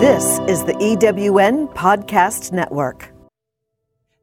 This 0.00 0.38
is 0.48 0.64
the 0.64 0.72
EWN 0.72 1.74
Podcast 1.74 2.52
Network. 2.52 3.12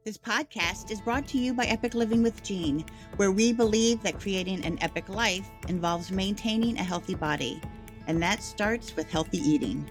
This 0.04 0.18
podcast 0.18 0.90
is 0.90 1.00
brought 1.00 1.28
to 1.28 1.38
you 1.38 1.54
by 1.54 1.66
Epic 1.66 1.94
Living 1.94 2.20
with 2.20 2.42
Jean, 2.42 2.84
where 3.14 3.30
we 3.30 3.52
believe 3.52 4.02
that 4.02 4.18
creating 4.18 4.64
an 4.64 4.76
epic 4.80 5.08
life 5.08 5.48
involves 5.68 6.10
maintaining 6.10 6.76
a 6.76 6.82
healthy 6.82 7.14
body, 7.14 7.62
and 8.08 8.20
that 8.20 8.42
starts 8.42 8.96
with 8.96 9.08
healthy 9.08 9.38
eating. 9.38 9.88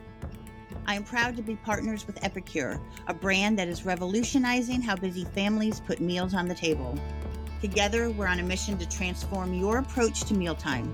I 0.88 0.96
am 0.96 1.06
proud 1.06 1.38
to 1.38 1.42
be 1.42 1.56
partners 1.56 2.06
with 2.06 2.22
Epicure, 2.22 2.82
a 3.08 3.14
brand 3.14 3.58
that 3.58 3.70
is 3.70 3.86
revolutionizing 3.86 4.82
how 4.82 4.98
busy 4.98 5.24
families 5.24 5.80
put 5.80 6.02
meals 6.02 6.34
on 6.34 6.50
the 6.50 6.56
table. 6.56 7.00
Together, 7.62 8.10
we're 8.10 8.28
on 8.28 8.42
a 8.42 8.44
mission 8.44 8.78
to 8.80 8.90
transform 8.90 9.54
your 9.54 9.78
approach 9.78 10.26
to 10.26 10.34
mealtime. 10.34 10.94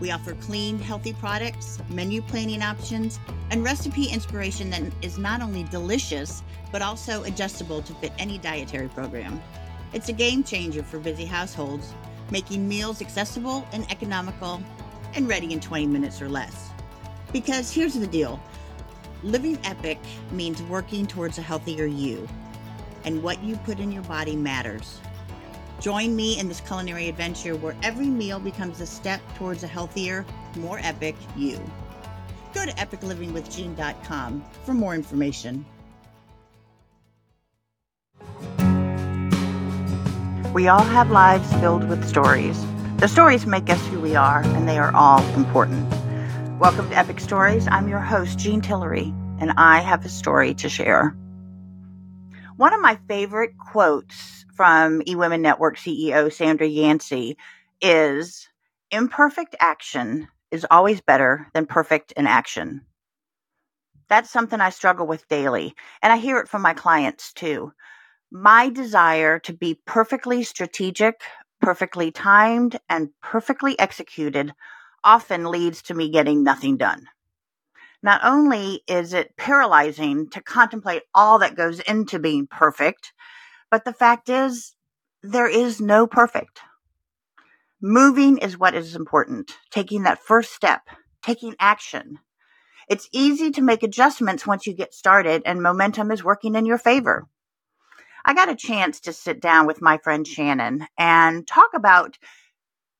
We 0.00 0.10
offer 0.10 0.34
clean, 0.34 0.78
healthy 0.78 1.12
products, 1.12 1.80
menu 1.88 2.20
planning 2.22 2.62
options, 2.62 3.20
and 3.50 3.62
recipe 3.62 4.06
inspiration 4.06 4.70
that 4.70 4.82
is 5.02 5.18
not 5.18 5.40
only 5.40 5.64
delicious, 5.64 6.42
but 6.72 6.82
also 6.82 7.22
adjustable 7.24 7.82
to 7.82 7.94
fit 7.94 8.12
any 8.18 8.38
dietary 8.38 8.88
program. 8.88 9.40
It's 9.92 10.08
a 10.08 10.12
game 10.12 10.42
changer 10.42 10.82
for 10.82 10.98
busy 10.98 11.24
households, 11.24 11.94
making 12.30 12.66
meals 12.66 13.00
accessible 13.00 13.66
and 13.72 13.90
economical 13.90 14.60
and 15.14 15.28
ready 15.28 15.52
in 15.52 15.60
20 15.60 15.86
minutes 15.86 16.20
or 16.20 16.28
less. 16.28 16.70
Because 17.32 17.72
here's 17.72 17.94
the 17.94 18.06
deal 18.06 18.40
living 19.22 19.58
epic 19.64 19.98
means 20.32 20.62
working 20.64 21.06
towards 21.06 21.38
a 21.38 21.42
healthier 21.42 21.86
you, 21.86 22.28
and 23.04 23.22
what 23.22 23.42
you 23.42 23.56
put 23.58 23.78
in 23.78 23.90
your 23.90 24.02
body 24.02 24.36
matters. 24.36 25.00
Join 25.84 26.16
me 26.16 26.38
in 26.38 26.48
this 26.48 26.62
culinary 26.62 27.10
adventure 27.10 27.56
where 27.56 27.76
every 27.82 28.06
meal 28.06 28.40
becomes 28.40 28.80
a 28.80 28.86
step 28.86 29.20
towards 29.36 29.64
a 29.64 29.66
healthier, 29.66 30.24
more 30.56 30.80
epic 30.82 31.14
you. 31.36 31.60
Go 32.54 32.64
to 32.64 32.72
epiclivingwithjean.com 32.72 34.44
for 34.64 34.72
more 34.72 34.94
information. 34.94 35.66
We 40.54 40.68
all 40.68 40.84
have 40.84 41.10
lives 41.10 41.52
filled 41.56 41.86
with 41.86 42.08
stories. 42.08 42.58
The 42.96 43.06
stories 43.06 43.44
make 43.44 43.68
us 43.68 43.86
who 43.88 44.00
we 44.00 44.16
are, 44.16 44.42
and 44.42 44.66
they 44.66 44.78
are 44.78 44.96
all 44.96 45.22
important. 45.34 45.86
Welcome 46.58 46.88
to 46.88 46.96
Epic 46.96 47.20
Stories. 47.20 47.68
I'm 47.70 47.88
your 47.88 48.00
host, 48.00 48.38
Jean 48.38 48.62
Tillery, 48.62 49.12
and 49.38 49.52
I 49.58 49.80
have 49.80 50.02
a 50.06 50.08
story 50.08 50.54
to 50.54 50.70
share. 50.70 51.14
One 52.56 52.72
of 52.72 52.80
my 52.80 52.98
favorite 53.06 53.58
quotes 53.58 54.33
from 54.54 55.00
eWomen 55.02 55.40
Network 55.40 55.76
CEO 55.76 56.32
Sandra 56.32 56.66
Yancey 56.66 57.36
is 57.80 58.48
imperfect 58.90 59.56
action 59.58 60.28
is 60.50 60.66
always 60.70 61.00
better 61.00 61.48
than 61.54 61.66
perfect 61.66 62.12
inaction. 62.12 62.82
That's 64.08 64.30
something 64.30 64.60
I 64.60 64.70
struggle 64.70 65.06
with 65.06 65.28
daily, 65.28 65.74
and 66.02 66.12
I 66.12 66.18
hear 66.18 66.38
it 66.38 66.48
from 66.48 66.62
my 66.62 66.74
clients 66.74 67.32
too. 67.32 67.72
My 68.30 68.68
desire 68.68 69.38
to 69.40 69.52
be 69.52 69.80
perfectly 69.86 70.44
strategic, 70.44 71.22
perfectly 71.60 72.12
timed, 72.12 72.78
and 72.88 73.08
perfectly 73.22 73.78
executed 73.78 74.54
often 75.02 75.46
leads 75.46 75.82
to 75.82 75.94
me 75.94 76.10
getting 76.10 76.44
nothing 76.44 76.76
done. 76.76 77.06
Not 78.02 78.20
only 78.22 78.82
is 78.86 79.14
it 79.14 79.36
paralyzing 79.36 80.28
to 80.30 80.42
contemplate 80.42 81.02
all 81.14 81.38
that 81.38 81.56
goes 81.56 81.80
into 81.80 82.18
being 82.18 82.46
perfect, 82.46 83.12
but 83.70 83.84
the 83.84 83.92
fact 83.92 84.28
is, 84.28 84.74
there 85.22 85.48
is 85.48 85.80
no 85.80 86.06
perfect. 86.06 86.60
Moving 87.80 88.38
is 88.38 88.58
what 88.58 88.74
is 88.74 88.96
important, 88.96 89.52
taking 89.70 90.02
that 90.02 90.22
first 90.22 90.52
step, 90.52 90.82
taking 91.22 91.54
action. 91.58 92.18
It's 92.88 93.08
easy 93.12 93.50
to 93.52 93.62
make 93.62 93.82
adjustments 93.82 94.46
once 94.46 94.66
you 94.66 94.74
get 94.74 94.94
started 94.94 95.42
and 95.44 95.62
momentum 95.62 96.10
is 96.10 96.24
working 96.24 96.54
in 96.54 96.66
your 96.66 96.78
favor. 96.78 97.26
I 98.24 98.34
got 98.34 98.48
a 98.48 98.56
chance 98.56 99.00
to 99.00 99.12
sit 99.12 99.40
down 99.40 99.66
with 99.66 99.82
my 99.82 99.98
friend 99.98 100.26
Shannon 100.26 100.86
and 100.98 101.46
talk 101.46 101.70
about 101.74 102.18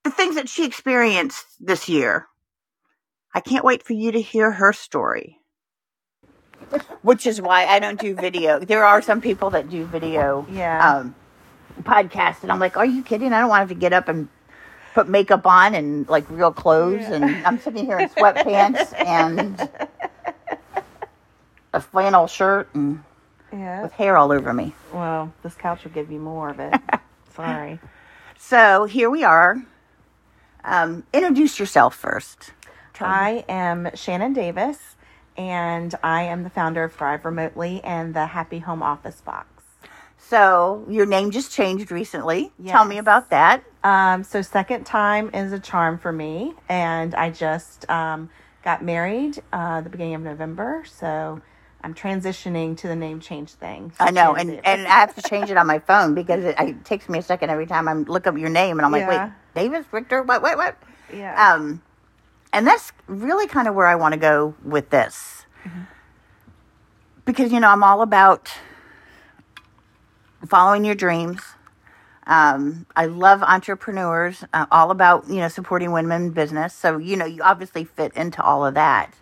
the 0.02 0.10
things 0.10 0.34
that 0.34 0.48
she 0.48 0.66
experienced 0.66 1.44
this 1.60 1.88
year 1.88 2.26
I 3.36 3.40
can't 3.40 3.64
wait 3.64 3.82
for 3.82 3.94
you 3.94 4.12
to 4.12 4.22
hear 4.22 4.52
her 4.52 4.72
story. 4.72 5.40
Which 7.02 7.26
is 7.26 7.40
why 7.40 7.66
I 7.66 7.78
don't 7.78 8.00
do 8.00 8.14
video. 8.14 8.58
There 8.58 8.84
are 8.84 9.02
some 9.02 9.20
people 9.20 9.50
that 9.50 9.68
do 9.70 9.84
video 9.84 10.46
Yeah. 10.50 10.96
um, 10.98 11.14
podcast, 11.82 12.42
and 12.42 12.50
I'm 12.52 12.58
like, 12.58 12.76
are 12.76 12.86
you 12.86 13.02
kidding? 13.02 13.32
I 13.32 13.40
don't 13.40 13.48
want 13.48 13.68
to 13.68 13.74
get 13.74 13.92
up 13.92 14.08
and 14.08 14.28
put 14.94 15.08
makeup 15.08 15.46
on 15.46 15.74
and 15.74 16.08
like 16.08 16.24
real 16.30 16.52
clothes, 16.52 17.04
and 17.06 17.24
I'm 17.46 17.58
sitting 17.58 17.84
here 17.84 17.98
in 17.98 18.08
sweatpants 18.08 18.92
and 19.06 19.68
a 21.72 21.80
flannel 21.80 22.26
shirt 22.26 22.68
and 22.74 23.02
yeah. 23.52 23.82
with 23.82 23.92
hair 23.92 24.16
all 24.16 24.32
over 24.32 24.52
me. 24.52 24.74
Well, 24.92 25.32
this 25.42 25.54
couch 25.54 25.84
will 25.84 25.90
give 25.90 26.10
you 26.10 26.20
more 26.20 26.50
of 26.50 26.60
it. 26.60 26.74
Sorry. 27.34 27.80
So 28.38 28.84
here 28.84 29.10
we 29.10 29.24
are. 29.24 29.62
Um, 30.64 31.04
introduce 31.12 31.58
yourself 31.58 31.94
first. 31.94 32.52
I 33.00 33.44
am 33.48 33.90
Shannon 33.94 34.32
Davis, 34.32 34.93
and 35.36 35.94
I 36.02 36.22
am 36.22 36.42
the 36.42 36.50
founder 36.50 36.84
of 36.84 36.92
Thrive 36.92 37.24
Remotely 37.24 37.80
and 37.84 38.14
the 38.14 38.26
Happy 38.26 38.60
Home 38.60 38.82
Office 38.82 39.20
Box. 39.20 39.48
So 40.18 40.86
your 40.88 41.06
name 41.06 41.30
just 41.30 41.52
changed 41.52 41.90
recently. 41.90 42.52
Tell 42.72 42.84
me 42.84 42.98
about 42.98 43.30
that. 43.30 43.62
Um, 43.82 44.24
so, 44.24 44.40
second 44.40 44.84
time 44.84 45.30
is 45.34 45.52
a 45.52 45.58
charm 45.58 45.98
for 45.98 46.10
me, 46.10 46.54
and 46.70 47.14
I 47.14 47.28
just 47.28 47.88
um, 47.90 48.30
got 48.62 48.82
married 48.82 49.42
uh, 49.52 49.82
the 49.82 49.90
beginning 49.90 50.14
of 50.14 50.22
November. 50.22 50.84
So, 50.86 51.42
I'm 51.82 51.92
transitioning 51.92 52.78
to 52.78 52.88
the 52.88 52.96
name 52.96 53.20
change 53.20 53.50
thing. 53.50 53.92
So 53.98 54.06
I 54.06 54.10
know, 54.10 54.34
and 54.34 54.58
and 54.64 54.86
I 54.86 55.00
have 55.00 55.14
to 55.16 55.22
change 55.22 55.50
it 55.50 55.58
on 55.58 55.66
my 55.66 55.78
phone 55.80 56.14
because 56.14 56.42
it, 56.42 56.56
it 56.58 56.84
takes 56.86 57.10
me 57.10 57.18
a 57.18 57.22
second 57.22 57.50
every 57.50 57.66
time 57.66 57.86
I 57.88 57.92
look 57.92 58.26
up 58.26 58.38
your 58.38 58.48
name, 58.48 58.78
and 58.78 58.86
I'm 58.86 58.90
like, 58.92 59.02
Yeah. 59.02 59.26
wait, 59.54 59.62
Davis, 59.70 59.84
Victor, 59.92 60.22
what, 60.22 60.40
what, 60.40 60.56
what? 60.56 60.76
yeah. 61.14 61.52
Um, 61.52 61.82
and 62.54 62.66
that's 62.66 62.92
really 63.08 63.48
kind 63.48 63.68
of 63.68 63.74
where 63.74 63.86
I 63.86 63.96
want 63.96 64.14
to 64.14 64.20
go 64.20 64.54
with 64.64 64.90
this, 64.90 65.44
because 67.24 67.52
you 67.52 67.60
know 67.60 67.68
I'm 67.68 67.82
all 67.82 68.00
about 68.00 68.50
following 70.46 70.84
your 70.84 70.94
dreams. 70.94 71.42
Um, 72.26 72.86
I 72.96 73.06
love 73.06 73.42
entrepreneurs, 73.42 74.44
uh, 74.54 74.66
all 74.70 74.90
about 74.92 75.28
you 75.28 75.36
know 75.36 75.48
supporting 75.48 75.92
women 75.92 76.26
in 76.26 76.30
business. 76.30 76.72
So 76.72 76.96
you 76.96 77.16
know 77.16 77.26
you 77.26 77.42
obviously 77.42 77.84
fit 77.84 78.14
into 78.14 78.42
all 78.42 78.64
of 78.64 78.74
that, 78.74 79.12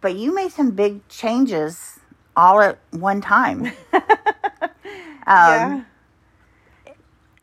but 0.00 0.14
you 0.14 0.32
made 0.34 0.52
some 0.52 0.70
big 0.70 1.06
changes 1.08 1.98
all 2.36 2.60
at 2.60 2.78
one 2.92 3.20
time. 3.20 3.72
yeah. 5.72 5.84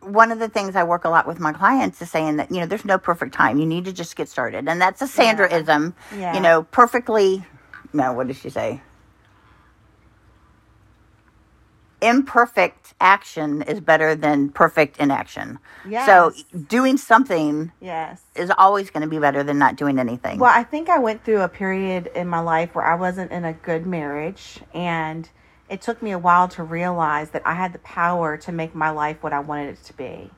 One 0.02 0.32
of 0.32 0.40
the 0.40 0.50
things 0.50 0.76
I 0.76 0.84
work 0.84 1.06
a 1.06 1.10
lot 1.10 1.28
with 1.28 1.40
my 1.40 1.54
clients 1.54 2.02
is 2.02 2.10
saying 2.10 2.38
that, 2.38 2.52
you 2.52 2.60
know, 2.60 2.66
there's 2.66 2.86
no 2.86 2.98
perfect 2.98 3.34
time. 3.34 3.58
You 3.60 3.66
need 3.66 3.86
to 3.86 3.94
just 3.94 4.16
get 4.16 4.30
started. 4.30 4.68
And 4.68 4.82
that's 4.82 5.02
a 5.02 5.06
Sandraism. 5.06 5.94
Yeah. 6.18 6.34
You 6.36 6.42
know, 6.42 6.64
perfectly, 6.64 7.46
no, 7.94 8.14
what 8.14 8.28
did 8.28 8.36
she 8.36 8.50
say? 8.50 8.82
Imperfect 12.02 12.96
action 13.00 13.62
is 13.62 13.80
better 13.80 14.16
than 14.16 14.50
perfect 14.50 14.98
inaction. 14.98 15.60
Yes. 15.88 16.08
So 16.08 16.34
doing 16.68 16.98
something 16.98 17.72
Yes. 17.80 18.24
is 18.36 18.52
always 18.58 18.90
going 18.90 19.04
to 19.04 19.08
be 19.08 19.20
better 19.20 19.44
than 19.44 19.60
not 19.60 19.76
doing 19.76 20.00
anything. 20.00 20.40
Well, 20.40 20.52
I 20.54 20.64
think 20.64 20.90
I 20.90 20.98
went 20.98 21.24
through 21.24 21.42
a 21.42 21.48
period 21.48 22.10
in 22.16 22.28
my 22.28 22.40
life 22.40 22.74
where 22.74 22.86
I 22.86 22.96
wasn't 22.96 23.32
in 23.32 23.46
a 23.46 23.54
good 23.54 23.86
marriage, 23.86 24.62
and 24.74 25.30
it 25.72 25.82
took 25.82 26.02
me 26.02 26.12
a 26.12 26.20
while 26.20 26.50
to 26.50 26.64
realize 26.64 27.30
that 27.32 27.42
I 27.46 27.54
had 27.54 27.72
the 27.72 27.80
power 27.80 28.36
to 28.38 28.52
make 28.52 28.76
my 28.76 28.90
life 28.90 29.24
what 29.24 29.32
I 29.32 29.40
wanted 29.40 29.70
it 29.70 29.84
to 29.86 29.94
be. 29.94 30.30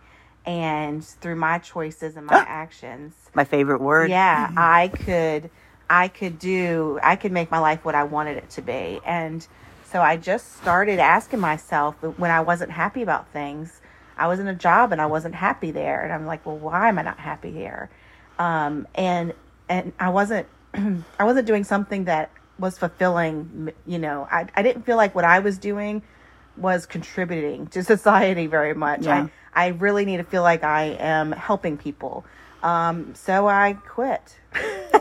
And 0.45 1.03
through 1.03 1.37
my 1.37 1.57
choices 1.57 2.15
and 2.15 2.27
my 2.27 2.35
actions, 2.47 3.15
my 3.33 3.43
favorite 3.43 3.81
word. 3.81 4.11
yeah, 4.11 4.51
I 4.55 4.89
could 4.89 5.49
I 5.89 6.07
could 6.07 6.37
do 6.37 6.99
I 7.01 7.15
could 7.15 7.31
make 7.31 7.49
my 7.49 7.59
life 7.59 7.83
what 7.83 7.95
I 7.95 8.03
wanted 8.03 8.37
it 8.37 8.49
to 8.51 8.61
be. 8.61 8.99
And 9.05 9.45
so 9.85 10.01
I 10.01 10.17
just 10.17 10.57
started 10.57 10.99
asking 10.99 11.39
myself 11.39 11.95
when 12.01 12.29
I 12.29 12.41
wasn't 12.41 12.71
happy 12.71 13.01
about 13.01 13.27
things. 13.29 13.81
I 14.17 14.27
was 14.27 14.39
in 14.39 14.47
a 14.47 14.53
job 14.55 14.91
and 14.91 15.01
I 15.01 15.07
wasn't 15.07 15.33
happy 15.33 15.71
there 15.71 16.01
and 16.01 16.13
I'm 16.13 16.27
like, 16.27 16.45
"Well, 16.45 16.57
why 16.57 16.89
am 16.89 16.99
I 16.99 17.01
not 17.01 17.19
happy 17.19 17.51
here?" 17.51 17.89
Um 18.37 18.87
and 18.93 19.33
and 19.67 19.93
I 19.99 20.09
wasn't 20.09 20.45
I 20.73 21.23
wasn't 21.23 21.47
doing 21.47 21.63
something 21.63 22.03
that 22.05 22.29
was 22.63 22.77
fulfilling, 22.77 23.73
you 23.85 23.99
know. 23.99 24.25
I 24.31 24.47
I 24.55 24.63
didn't 24.63 24.83
feel 24.83 24.95
like 24.95 25.13
what 25.13 25.25
I 25.25 25.39
was 25.39 25.57
doing 25.57 26.01
was 26.55 26.85
contributing 26.85 27.67
to 27.67 27.83
society 27.83 28.47
very 28.47 28.73
much. 28.73 29.03
Yeah. 29.03 29.27
I 29.53 29.65
I 29.65 29.67
really 29.67 30.05
need 30.05 30.17
to 30.17 30.23
feel 30.23 30.41
like 30.41 30.63
I 30.63 30.95
am 30.97 31.33
helping 31.33 31.77
people. 31.77 32.25
Um, 32.63 33.13
so 33.15 33.47
I 33.47 33.73
quit. 33.73 34.39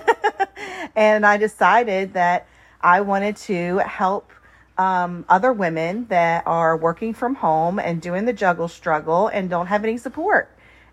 and 0.97 1.25
I 1.25 1.37
decided 1.37 2.15
that 2.15 2.49
I 2.81 3.01
wanted 3.01 3.37
to 3.49 3.79
help 3.79 4.33
um, 4.77 5.25
other 5.29 5.53
women 5.53 6.07
that 6.09 6.43
are 6.47 6.77
working 6.77 7.15
from 7.15 7.37
home 7.37 7.79
and 7.79 8.03
doing 8.03 8.25
the 8.25 8.33
juggle 8.33 8.67
struggle 8.67 9.29
and 9.29 9.49
don't 9.49 9.69
have 9.69 9.85
any 9.85 9.97
support 9.97 10.51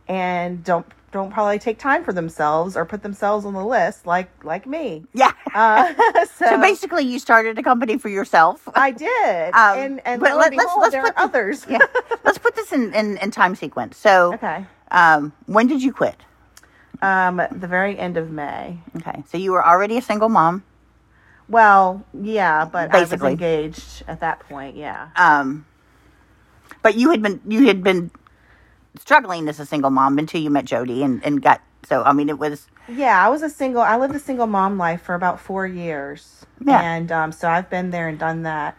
and 0.07 0.63
don't 0.63 0.85
don't 1.11 1.31
probably 1.31 1.59
take 1.59 1.79
time 1.79 2.03
for 2.03 2.13
themselves 2.13 2.77
or 2.77 2.85
put 2.85 3.01
themselves 3.03 3.45
on 3.45 3.53
the 3.53 3.63
list 3.65 4.05
like 4.05 4.29
like 4.43 4.65
me. 4.67 5.05
Yeah. 5.13 5.31
Uh, 5.53 5.93
so, 6.35 6.45
so 6.45 6.61
basically, 6.61 7.03
you 7.03 7.19
started 7.19 7.57
a 7.57 7.63
company 7.63 7.97
for 7.97 8.09
yourself. 8.09 8.67
I 8.75 8.91
did, 8.91 9.53
Um, 9.55 9.77
and 9.79 10.01
and 10.05 10.21
but 10.21 10.35
let- 10.37 10.47
and 10.47 10.57
let's- 10.57 10.71
let's 10.79 10.91
there 10.91 11.01
put 11.03 11.11
are 11.17 11.27
the- 11.27 11.37
others. 11.37 11.65
yeah. 11.69 11.79
Let's 12.23 12.37
put 12.37 12.55
this 12.55 12.71
in, 12.73 12.93
in, 12.93 13.17
in 13.17 13.31
time 13.31 13.55
sequence. 13.55 13.97
So, 13.97 14.33
okay. 14.35 14.65
um, 14.91 15.33
when 15.47 15.65
did 15.67 15.81
you 15.81 15.91
quit? 15.91 16.15
Um, 17.01 17.37
the 17.51 17.65
very 17.67 17.97
end 17.97 18.17
of 18.17 18.29
May. 18.29 18.77
Okay. 18.97 19.23
So 19.31 19.37
you 19.37 19.51
were 19.51 19.65
already 19.65 19.97
a 19.97 20.01
single 20.01 20.29
mom. 20.29 20.63
Well, 21.47 22.05
yeah, 22.13 22.65
but 22.65 22.93
I 22.93 22.99
was 22.99 23.09
Basically. 23.09 23.31
engaged 23.31 24.03
at 24.07 24.19
that 24.19 24.41
point. 24.41 24.75
Yeah. 24.75 25.09
Um, 25.15 25.65
but 26.83 26.95
you 26.95 27.09
had 27.09 27.21
been 27.23 27.41
you 27.47 27.65
had 27.67 27.81
been 27.83 28.11
struggling 28.97 29.47
as 29.47 29.59
a 29.59 29.65
single 29.65 29.89
mom 29.91 30.17
until 30.17 30.41
you 30.41 30.49
met 30.49 30.65
Jody 30.65 31.03
and, 31.03 31.23
and 31.23 31.41
got 31.41 31.61
so 31.87 32.03
I 32.03 32.13
mean 32.13 32.29
it 32.29 32.37
was 32.39 32.67
Yeah, 32.87 33.23
I 33.23 33.29
was 33.29 33.41
a 33.41 33.49
single. 33.49 33.81
I 33.81 33.97
lived 33.97 34.15
a 34.15 34.19
single 34.19 34.47
mom 34.47 34.77
life 34.77 35.01
for 35.01 35.15
about 35.15 35.39
four 35.39 35.65
years, 35.67 36.45
Yeah. 36.65 36.81
and 36.81 37.11
um, 37.11 37.31
so 37.31 37.47
I've 37.47 37.69
been 37.69 37.91
there 37.91 38.07
and 38.07 38.17
done 38.19 38.43
that. 38.43 38.75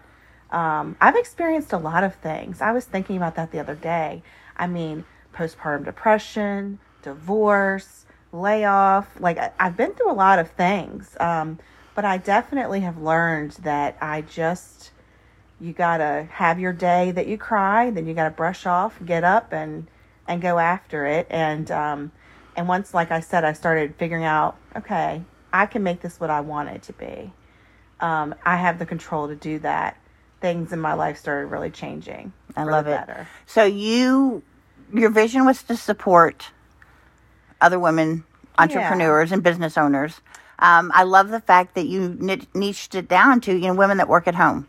Um, 0.51 0.97
I've 1.01 1.15
experienced 1.17 1.73
a 1.73 1.79
lot 1.79 2.03
of 2.03 2.15
things. 2.17 2.61
I 2.61 2.73
was 2.73 2.85
thinking 2.85 3.17
about 3.17 3.37
that 3.37 3.53
the 3.53 3.61
other 3.61 3.77
day. 3.77 4.23
I 4.57 4.67
mean, 4.67 5.05
postpartum 5.33 5.85
depression, 5.85 6.81
divorce, 7.03 8.05
layoff. 8.33 9.07
Like 9.21 9.39
I- 9.39 9.53
I've 9.61 9.77
been 9.77 9.93
through 9.93 10.11
a 10.11 10.15
lot 10.15 10.39
of 10.39 10.51
things, 10.51 11.17
um, 11.21 11.59
but 11.95 12.05
I 12.05 12.19
definitely 12.19 12.81
have 12.81 12.99
learned 12.99 13.53
that 13.63 13.97
I 14.01 14.23
just 14.23 14.91
you 15.61 15.73
gotta 15.73 16.27
have 16.33 16.59
your 16.59 16.73
day 16.73 17.11
that 17.13 17.27
you 17.27 17.37
cry, 17.39 17.91
then 17.91 18.07
you 18.07 18.15
gotta 18.15 18.31
brush 18.31 18.67
off, 18.67 18.99
get 19.05 19.23
up, 19.25 19.53
and 19.53 19.87
and 20.31 20.41
go 20.41 20.59
after 20.59 21.05
it. 21.07 21.27
And 21.29 21.71
um, 21.71 22.13
and 22.57 22.69
once, 22.69 22.95
like 22.95 23.11
I 23.11 23.21
said, 23.21 23.45
I 23.45 23.53
started 23.53 23.97
figuring 23.97 24.25
out, 24.25 24.57
okay, 24.77 25.23
I 25.53 25.67
can 25.67 25.83
make 25.83 26.01
this 26.01 26.21
what 26.21 26.31
I 26.31 26.41
want 26.41 26.69
it 26.71 26.83
to 26.85 26.93
be. 26.93 27.33
Um, 27.99 28.35
I 28.47 28.57
have 28.57 28.79
the 28.79 28.87
control 28.87 29.29
to 29.29 29.35
do 29.35 29.59
that. 29.59 29.97
Things 30.41 30.73
in 30.73 30.81
my 30.81 30.95
life 30.95 31.19
started 31.19 31.49
really 31.49 31.71
changing. 31.71 32.33
I 32.57 32.65
love 32.65 32.87
it. 32.87 33.07
better. 33.07 33.29
So 33.45 33.65
you 33.65 34.43
your 34.95 35.11
vision 35.11 35.45
was 35.45 35.63
to 35.65 35.77
support 35.77 36.51
other 37.61 37.79
women 37.79 38.25
entrepreneurs 38.59 39.33
and 39.33 39.43
business 39.43 39.77
owners. 39.77 40.21
Um, 40.59 40.93
I 40.95 41.05
love 41.05 41.29
the 41.29 41.41
fact 41.41 41.75
that 41.75 41.87
you 41.87 42.17
niched 42.55 42.95
it 42.95 43.09
down 43.09 43.41
to 43.43 43.53
you 43.53 43.67
know 43.67 43.75
women 43.75 43.99
that 43.99 44.09
work 44.09 44.29
at 44.29 44.35
home. 44.35 44.69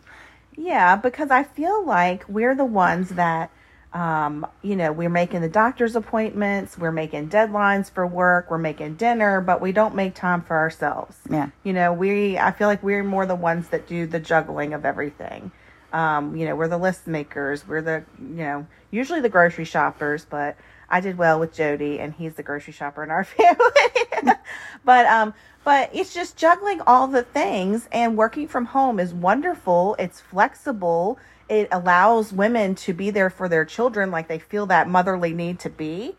Yeah, 0.57 0.95
because 0.95 1.31
I 1.31 1.43
feel 1.43 1.85
like 1.85 2.27
we're 2.27 2.55
the 2.55 2.65
ones 2.65 3.09
that, 3.09 3.49
um, 3.93 4.47
you 4.61 4.77
know, 4.77 4.91
we're 4.93 5.09
making 5.09 5.41
the 5.41 5.49
doctor's 5.49 5.95
appointments, 5.97 6.77
we're 6.77 6.91
making 6.91 7.29
deadlines 7.29 7.91
for 7.91 8.07
work, 8.07 8.49
we're 8.49 8.57
making 8.57 8.95
dinner, 8.95 9.41
but 9.41 9.59
we 9.59 9.73
don't 9.73 9.95
make 9.95 10.15
time 10.15 10.41
for 10.41 10.55
ourselves. 10.55 11.17
Yeah. 11.29 11.49
You 11.63 11.73
know, 11.73 11.91
we, 11.91 12.37
I 12.37 12.51
feel 12.51 12.67
like 12.67 12.81
we're 12.83 13.03
more 13.03 13.25
the 13.25 13.35
ones 13.35 13.67
that 13.69 13.87
do 13.87 14.07
the 14.07 14.19
juggling 14.19 14.73
of 14.73 14.85
everything. 14.85 15.51
Um, 15.91 16.37
you 16.37 16.45
know, 16.45 16.55
we're 16.55 16.69
the 16.69 16.77
list 16.77 17.05
makers, 17.05 17.67
we're 17.67 17.81
the, 17.81 18.05
you 18.17 18.43
know, 18.43 18.67
usually 18.91 19.19
the 19.19 19.29
grocery 19.29 19.65
shoppers, 19.65 20.25
but 20.29 20.55
I 20.89 21.01
did 21.01 21.17
well 21.17 21.37
with 21.39 21.53
Jody 21.53 21.99
and 21.99 22.13
he's 22.13 22.35
the 22.35 22.43
grocery 22.43 22.71
shopper 22.71 23.03
in 23.03 23.11
our 23.11 23.23
family. 23.25 24.33
but, 24.85 25.05
um, 25.07 25.33
but 25.65 25.89
it's 25.93 26.13
just 26.13 26.37
juggling 26.37 26.79
all 26.87 27.07
the 27.07 27.23
things 27.23 27.89
and 27.91 28.15
working 28.15 28.47
from 28.47 28.65
home 28.65 29.01
is 29.01 29.13
wonderful. 29.13 29.97
It's 29.99 30.21
flexible. 30.21 31.19
It 31.51 31.67
allows 31.69 32.31
women 32.31 32.75
to 32.75 32.93
be 32.93 33.09
there 33.11 33.29
for 33.29 33.49
their 33.49 33.65
children 33.65 34.09
like 34.09 34.29
they 34.29 34.39
feel 34.39 34.65
that 34.67 34.87
motherly 34.87 35.33
need 35.33 35.59
to 35.59 35.69
be. 35.69 36.15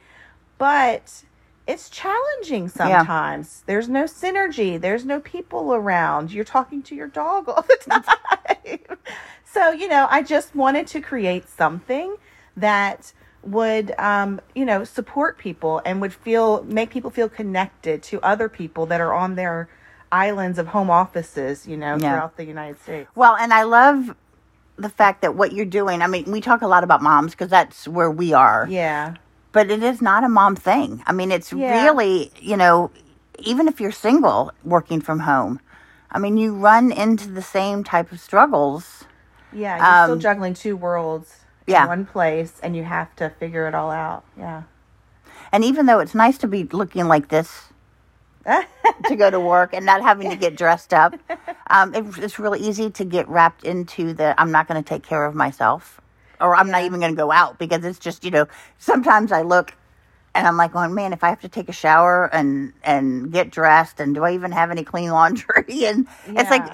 But 0.58 1.25
it's 1.67 1.88
challenging 1.88 2.69
sometimes. 2.69 3.62
There's 3.64 3.88
no 3.88 4.05
synergy. 4.05 4.79
There's 4.79 5.06
no 5.06 5.20
people 5.20 5.73
around. 5.73 6.32
You're 6.32 6.44
talking 6.44 6.82
to 6.82 6.94
your 6.94 7.08
dog 7.08 7.49
all 7.49 7.62
the 7.62 7.79
time. 8.05 8.99
so, 9.43 9.70
you 9.70 9.88
know, 9.88 10.06
I 10.11 10.23
just 10.23 10.55
wanted 10.55 10.87
to 10.88 11.00
create 11.00 11.49
something 11.49 12.17
that 12.55 13.14
would 13.43 13.93
um, 13.99 14.38
you 14.55 14.64
know 14.67 14.84
support 14.84 15.38
people 15.38 15.81
and 15.87 16.00
would 16.00 16.12
feel 16.12 16.62
make 16.64 16.90
people 16.90 17.11
feel 17.11 17.29
connected 17.29 18.02
to 18.02 18.20
other 18.20 18.49
people 18.49 18.87
that 18.87 19.00
are 19.00 19.12
on 19.12 19.34
their 19.34 19.69
islands 20.12 20.58
of 20.58 20.69
home 20.69 20.90
offices 20.90 21.67
you 21.67 21.76
know 21.76 21.96
Yeah. 21.96 22.11
throughout 22.12 22.37
the 22.37 22.44
united 22.44 22.81
states 22.81 23.11
Well, 23.17 23.34
and 23.34 23.52
I 23.52 23.64
love 23.64 24.14
the 24.76 24.88
fact 24.88 25.22
that 25.22 25.34
what 25.34 25.52
you're 25.52 25.66
doing. 25.66 26.02
I 26.02 26.06
mean, 26.06 26.24
we 26.30 26.40
talk 26.40 26.62
a 26.62 26.66
lot 26.66 26.82
about 26.84 27.02
moms 27.02 27.32
because 27.32 27.50
that's 27.50 27.86
where 27.86 28.10
we 28.10 28.32
are. 28.32 28.66
yeah 28.70 29.14
but 29.52 29.70
it 29.70 29.82
is 29.82 30.00
not 30.00 30.24
a 30.24 30.30
mom 30.30 30.56
thing. 30.56 31.02
I 31.06 31.12
mean, 31.12 31.30
it's 31.30 31.52
Yeah. 31.52 31.84
really, 31.84 32.32
you 32.40 32.56
know, 32.56 32.90
even 33.38 33.69
if 33.69 33.82
you're 33.82 33.92
single 33.92 34.50
working 34.64 35.02
from 35.02 35.20
home, 35.20 35.60
I 36.10 36.19
mean, 36.19 36.38
you 36.38 36.54
run 36.54 36.90
into 36.90 37.28
the 37.28 37.42
same 37.42 37.84
type 37.84 38.12
of 38.12 38.19
struggles. 38.20 39.04
yeah 39.52 39.76
you're 39.76 40.04
still 40.06 40.14
Um, 40.14 40.20
juggling 40.20 40.54
two 40.54 40.74
worlds 40.74 41.40
yeah. 41.66 41.82
in 41.82 41.88
one 41.88 42.06
place 42.06 42.54
and 42.62 42.74
you 42.74 42.84
have 42.84 43.14
to 43.16 43.28
figure 43.28 43.69
it 43.69 43.74
all 43.74 43.90
out 43.90 44.24
yeah 44.38 44.62
And 45.52 45.62
even 45.64 45.84
though 45.84 45.98
it's 46.00 46.14
nice 46.14 46.38
to 46.38 46.48
be 46.48 46.64
looking 46.64 47.06
like 47.06 47.28
this 47.28 47.69
to 49.09 49.17
go 49.17 49.31
to 49.31 49.41
work 49.41 49.75
and 49.75 49.87
not 49.87 50.03
having 50.03 50.31
to 50.31 50.37
get 50.37 50.56
dressed 50.56 50.93
up, 50.93 51.15
um, 51.71 51.94
it, 51.94 52.05
it's 52.19 52.39
really 52.39 52.61
easy 52.61 52.91
to 52.91 53.05
get 53.05 53.29
wrapped 53.29 53.65
into 53.65 54.12
the 54.12 54.35
I'm 54.41 54.50
not 54.50 54.69
going 54.69 54.83
to 54.83 54.89
take 54.89 55.03
care 55.03 55.25
of 55.25 55.35
myself 55.35 56.00
or 56.41 56.56
I'm 56.56 56.71
not 56.71 56.83
even 56.83 57.00
going 57.00 57.12
to 57.12 57.17
go 57.17 57.31
out 57.31 57.59
because 57.59 57.85
it's 57.85 57.99
just, 57.99 58.25
you 58.25 58.31
know, 58.31 58.47
sometimes 58.79 59.33
I 59.33 59.43
look 59.43 59.75
and 60.35 60.47
I'm 60.47 60.56
like, 60.56 60.73
going, 60.73 60.94
man, 60.94 61.12
if 61.12 61.23
I 61.23 61.29
have 61.29 61.41
to 61.41 61.49
take 61.49 61.69
a 61.69 61.73
shower 61.73 62.31
and 62.33 62.73
and 62.83 63.31
get 63.31 63.50
dressed, 63.50 64.00
and 64.00 64.15
do 64.15 64.25
I 64.25 64.33
even 64.33 64.53
have 64.53 64.71
any 64.71 64.83
clean 64.83 65.11
laundry? 65.19 65.85
And 65.85 66.06
it's 66.27 66.50
like 66.50 66.65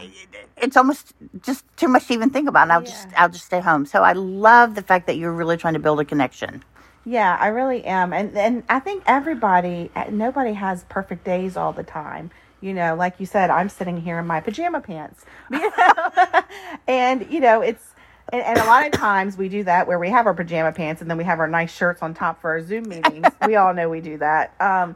it's 0.57 0.77
almost 0.77 1.13
just 1.43 1.65
too 1.77 1.89
much 1.89 2.07
to 2.07 2.15
even 2.15 2.31
think 2.31 2.49
about. 2.49 2.63
And 2.63 2.73
I'll 2.73 2.83
just 2.83 3.09
I'll 3.17 3.29
just 3.29 3.47
stay 3.47 3.61
home. 3.61 3.85
So 3.87 4.03
I 4.03 4.13
love 4.13 4.75
the 4.75 4.83
fact 4.83 5.07
that 5.07 5.17
you're 5.17 5.33
really 5.33 5.57
trying 5.57 5.75
to 5.75 5.81
build 5.81 6.01
a 6.01 6.05
connection. 6.05 6.63
Yeah, 7.09 7.39
I 7.41 7.47
really 7.47 7.87
am. 7.87 8.13
And 8.13 8.37
and 8.37 8.63
I 8.69 8.81
think 8.81 9.03
everybody 9.07 9.91
eh, 9.97 10.11
nobody 10.11 10.53
has 10.53 10.85
perfect 10.91 11.25
days 11.25 11.57
all 11.57 11.73
the 11.73 11.83
time. 11.83 12.31
You 12.61 12.75
know, 12.75 12.95
like 12.95 13.19
you 13.19 13.25
said, 13.25 13.49
I'm 13.49 13.71
sitting 13.71 14.03
here 14.03 14.19
in 14.19 14.27
my 14.27 14.41
pajama 14.41 14.83
pants. 14.83 15.25
You 15.51 15.71
know? 15.71 16.43
and 16.87 17.27
you 17.31 17.41
know, 17.41 17.63
it's 17.63 17.95
and, 18.31 18.43
and 18.43 18.59
a 18.59 18.65
lot 18.67 18.85
of 18.85 18.93
times 18.93 19.39
we 19.39 19.49
do 19.49 19.65
that 19.65 19.89
where 19.89 19.99
we 19.99 20.11
have 20.11 20.27
our 20.27 20.35
pajama 20.35 20.73
pants 20.73 21.01
and 21.01 21.11
then 21.11 21.17
we 21.17 21.25
have 21.25 21.39
our 21.41 21.49
nice 21.49 21.75
shirts 21.75 22.03
on 22.03 22.13
top 22.13 22.43
for 22.43 22.51
our 22.51 22.61
Zoom 22.63 22.87
meetings. 22.87 23.27
we 23.47 23.57
all 23.57 23.73
know 23.73 23.89
we 23.89 24.03
do 24.03 24.19
that. 24.19 24.55
Um 24.61 24.95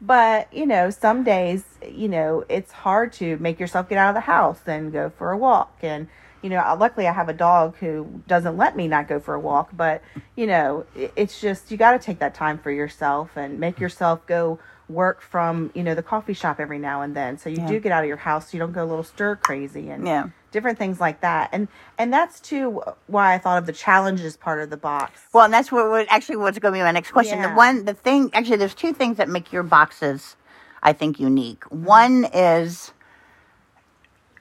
but 0.00 0.52
you 0.52 0.66
know, 0.66 0.90
some 0.90 1.22
days, 1.22 1.62
you 1.88 2.08
know, 2.08 2.44
it's 2.48 2.72
hard 2.72 3.12
to 3.14 3.36
make 3.36 3.60
yourself 3.60 3.88
get 3.88 3.98
out 3.98 4.08
of 4.08 4.16
the 4.16 4.22
house 4.22 4.62
and 4.66 4.92
go 4.92 5.10
for 5.16 5.30
a 5.30 5.38
walk. 5.38 5.78
And 5.82 6.08
you 6.42 6.50
know, 6.50 6.76
luckily 6.78 7.06
I 7.06 7.12
have 7.12 7.28
a 7.28 7.32
dog 7.34 7.76
who 7.76 8.22
doesn't 8.26 8.56
let 8.56 8.76
me 8.76 8.88
not 8.88 9.08
go 9.08 9.20
for 9.20 9.34
a 9.34 9.40
walk. 9.40 9.70
But 9.72 10.02
you 10.36 10.46
know, 10.46 10.84
it's 10.94 11.40
just 11.40 11.70
you 11.70 11.76
got 11.76 11.92
to 11.92 11.98
take 11.98 12.18
that 12.18 12.34
time 12.34 12.58
for 12.58 12.70
yourself 12.70 13.36
and 13.36 13.58
make 13.58 13.74
mm-hmm. 13.76 13.84
yourself 13.84 14.26
go 14.26 14.58
work 14.88 15.22
from 15.22 15.70
you 15.74 15.82
know 15.82 15.94
the 15.94 16.02
coffee 16.02 16.34
shop 16.34 16.60
every 16.60 16.78
now 16.78 17.02
and 17.02 17.14
then. 17.16 17.38
So 17.38 17.48
you 17.48 17.58
Yeah. 17.58 17.68
do 17.68 17.80
get 17.80 17.92
out 17.92 18.02
of 18.02 18.08
your 18.08 18.18
house, 18.18 18.50
so 18.50 18.56
you 18.56 18.58
don't 18.58 18.72
go 18.72 18.84
a 18.84 18.86
little 18.86 19.04
stir 19.04 19.36
crazy 19.36 19.88
and 19.88 20.06
Yeah. 20.06 20.26
different 20.50 20.78
things 20.78 21.00
like 21.00 21.20
that. 21.20 21.48
And 21.52 21.68
and 21.96 22.12
that's 22.12 22.40
too 22.40 22.82
why 23.06 23.34
I 23.34 23.38
thought 23.38 23.58
of 23.58 23.66
the 23.66 23.72
challenges 23.72 24.36
part 24.36 24.60
of 24.60 24.70
the 24.70 24.76
box. 24.76 25.20
Well, 25.32 25.44
and 25.44 25.54
that's 25.54 25.72
what, 25.72 25.88
what 25.88 26.06
actually 26.10 26.36
what's 26.36 26.58
going 26.58 26.74
to 26.74 26.78
be 26.78 26.82
my 26.82 26.90
next 26.90 27.12
question. 27.12 27.40
The 27.40 27.50
one, 27.50 27.84
the 27.84 27.94
thing, 27.94 28.30
actually, 28.34 28.56
there's 28.56 28.74
two 28.74 28.92
things 28.92 29.16
that 29.16 29.28
make 29.28 29.52
your 29.52 29.62
boxes, 29.62 30.36
I 30.82 30.92
think, 30.92 31.18
unique. 31.20 31.64
One 31.70 32.26
is 32.34 32.92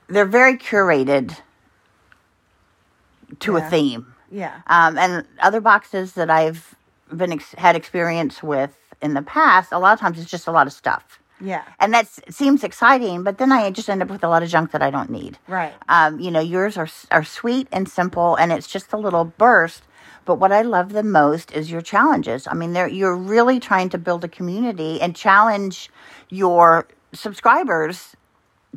they're 0.07 0.25
very 0.25 0.57
curated 0.57 1.37
to 3.39 3.57
a 3.57 3.61
theme, 3.61 4.13
yeah. 4.31 4.61
um, 4.67 4.97
and 4.97 5.25
other 5.39 5.61
boxes 5.61 6.13
that 6.13 6.29
I've 6.29 6.75
been 7.15 7.33
ex- 7.33 7.53
had 7.57 7.75
experience 7.75 8.43
with 8.43 8.77
in 9.01 9.13
the 9.13 9.21
past, 9.21 9.71
a 9.71 9.79
lot 9.79 9.93
of 9.93 9.99
times 9.99 10.19
it's 10.19 10.29
just 10.29 10.47
a 10.47 10.51
lot 10.51 10.67
of 10.67 10.73
stuff. 10.73 11.19
Yeah. 11.43 11.63
And 11.79 11.93
that 11.93 12.07
seems 12.29 12.63
exciting, 12.63 13.23
but 13.23 13.39
then 13.39 13.51
I 13.51 13.71
just 13.71 13.89
end 13.89 14.03
up 14.03 14.09
with 14.09 14.23
a 14.23 14.27
lot 14.27 14.43
of 14.43 14.49
junk 14.49 14.71
that 14.71 14.83
I 14.83 14.91
don't 14.91 15.09
need. 15.09 15.39
Right. 15.47 15.73
Um, 15.89 16.19
you 16.19 16.29
know, 16.29 16.39
yours 16.39 16.77
are 16.77 16.87
are 17.09 17.23
sweet 17.23 17.67
and 17.71 17.89
simple, 17.89 18.35
and 18.35 18.51
it's 18.51 18.67
just 18.67 18.93
a 18.93 18.97
little 18.97 19.25
burst. 19.25 19.81
But 20.23 20.35
what 20.35 20.51
I 20.51 20.61
love 20.61 20.93
the 20.93 21.03
most 21.03 21.51
is 21.51 21.71
your 21.71 21.81
challenges. 21.81 22.47
I 22.47 22.53
mean, 22.53 22.75
you're 22.75 23.15
really 23.15 23.59
trying 23.59 23.89
to 23.89 23.97
build 23.97 24.23
a 24.23 24.27
community 24.27 25.01
and 25.01 25.15
challenge 25.15 25.89
your 26.29 26.87
subscribers 27.11 28.15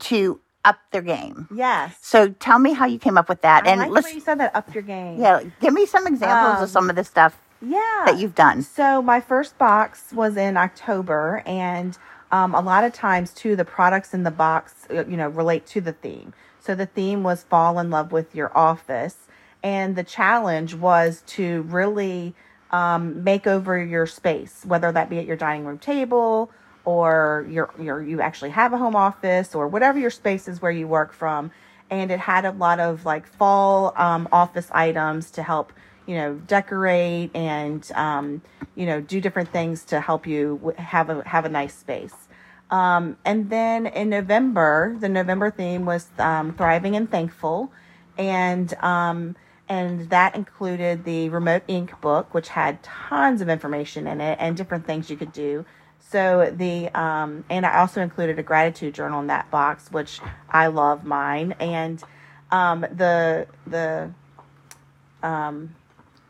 to 0.01 0.41
up 0.65 0.79
their 0.93 1.03
game. 1.03 1.49
Yes. 1.55 1.97
So 2.01 2.29
tell 2.31 2.59
me 2.59 2.73
how 2.73 2.87
you 2.87 2.99
came 2.99 3.19
up 3.19 3.29
with 3.29 3.43
that, 3.43 3.67
I 3.67 3.71
and 3.71 3.81
like 3.81 3.91
let's 3.91 4.15
you 4.15 4.21
said 4.21 4.39
that 4.41 4.55
up 4.57 4.73
your 4.75 4.83
game. 4.83 5.21
yeah, 5.21 5.43
give 5.61 5.73
me 5.75 5.87
some 5.87 6.07
examples 6.07 6.59
Um, 6.59 6.65
of 6.65 6.71
some 6.71 6.91
of 6.91 6.97
the 6.97 7.05
stuff 7.05 7.39
Yeah. 7.61 8.03
that 8.07 8.19
you've 8.19 8.35
done. 8.35 8.63
So 8.63 9.03
my 9.03 9.21
first 9.21 9.59
box 9.59 10.13
was 10.13 10.37
in 10.37 10.57
October, 10.57 11.43
and 11.47 11.97
um, 12.33 12.55
a 12.55 12.61
lot 12.61 12.85
of 12.85 12.93
times 12.93 13.33
too, 13.33 13.57
the 13.57 13.65
products 13.65 14.15
in 14.15 14.23
the 14.25 14.31
box, 14.31 14.87
uh, 14.91 15.05
you 15.07 15.17
know, 15.17 15.29
relate 15.29 15.67
to 15.67 15.81
the 15.81 15.93
theme. 15.93 16.33
So 16.61 16.75
the 16.75 16.87
theme 16.87 17.23
was 17.23 17.43
fall 17.45 17.79
in 17.79 17.91
love 17.91 18.11
with 18.11 18.35
your 18.35 18.57
office, 18.57 19.17
and 19.63 19.97
the 19.97 20.05
challenge 20.05 20.75
was 20.75 21.23
to 21.29 21.63
really 21.63 22.35
um, 22.71 23.23
make 23.23 23.47
over 23.47 23.79
your 23.83 24.07
space, 24.07 24.63
whether 24.67 24.91
that 24.91 25.09
be 25.09 25.19
at 25.19 25.27
your 25.27 25.37
dining 25.37 25.65
room 25.65 25.79
table 25.79 26.51
or 26.85 27.47
your 27.49 27.73
your 27.81 28.03
you 28.03 28.21
actually 28.21 28.51
have 28.51 28.73
a 28.73 28.79
home 28.79 28.97
office 28.97 29.55
or 29.55 29.69
whatever 29.69 29.99
your 29.99 30.11
space 30.11 30.49
is 30.49 30.61
where 30.61 30.73
you 30.73 30.87
work 30.87 31.13
from. 31.13 31.51
And 31.91 32.11
it 32.11 32.19
had 32.19 32.45
a 32.45 32.51
lot 32.51 32.81
of 32.81 33.05
like 33.05 33.27
fall 33.27 33.93
um, 33.97 34.29
office 34.33 34.69
items 34.73 35.31
to 35.33 35.43
help 35.43 35.73
you 36.07 36.17
know 36.17 36.35
decorate 36.47 37.35
and 37.35 37.91
um, 37.95 38.43
you 38.75 38.87
know 38.87 39.01
do 39.01 39.21
different 39.21 39.51
things 39.51 39.85
to 39.85 40.01
help 40.01 40.27
you 40.27 40.75
have 40.79 41.11
a 41.11 41.27
have 41.29 41.45
a 41.45 41.49
nice 41.49 41.75
space. 41.75 42.15
Um, 42.71 43.19
and 43.25 43.51
then 43.51 43.87
in 43.87 44.09
November, 44.09 44.97
the 44.99 45.09
November 45.09 45.51
theme 45.51 45.85
was 45.85 46.09
um, 46.19 46.55
thriving 46.55 46.97
and 46.97 47.11
thankful, 47.11 47.73
and 48.19 48.73
um, 48.83 49.37
and 49.69 50.11
that 50.11 50.35
included 50.35 51.05
the 51.05 51.29
Remote 51.29 51.67
Inc 51.69 52.01
book, 52.01 52.35
which 52.35 52.49
had 52.49 52.83
tons 52.83 53.41
of 53.41 53.49
information 53.49 54.07
in 54.07 54.21
it 54.21 54.39
and 54.41 54.57
different 54.57 54.87
things 54.87 55.09
you 55.09 55.17
could 55.17 55.33
do. 55.33 55.65
So 56.11 56.53
the 56.55 56.89
um, 56.91 57.45
and 57.51 57.67
I 57.67 57.79
also 57.81 58.01
included 58.03 58.39
a 58.39 58.43
gratitude 58.43 58.95
journal 58.95 59.21
in 59.21 59.27
that 59.29 59.51
box, 59.51 59.91
which 59.91 60.21
I 60.49 60.69
love 60.69 61.05
mine, 61.05 61.53
and 61.59 62.03
um, 62.53 62.83
the 62.83 63.47
the 63.67 64.11
um, 65.23 65.75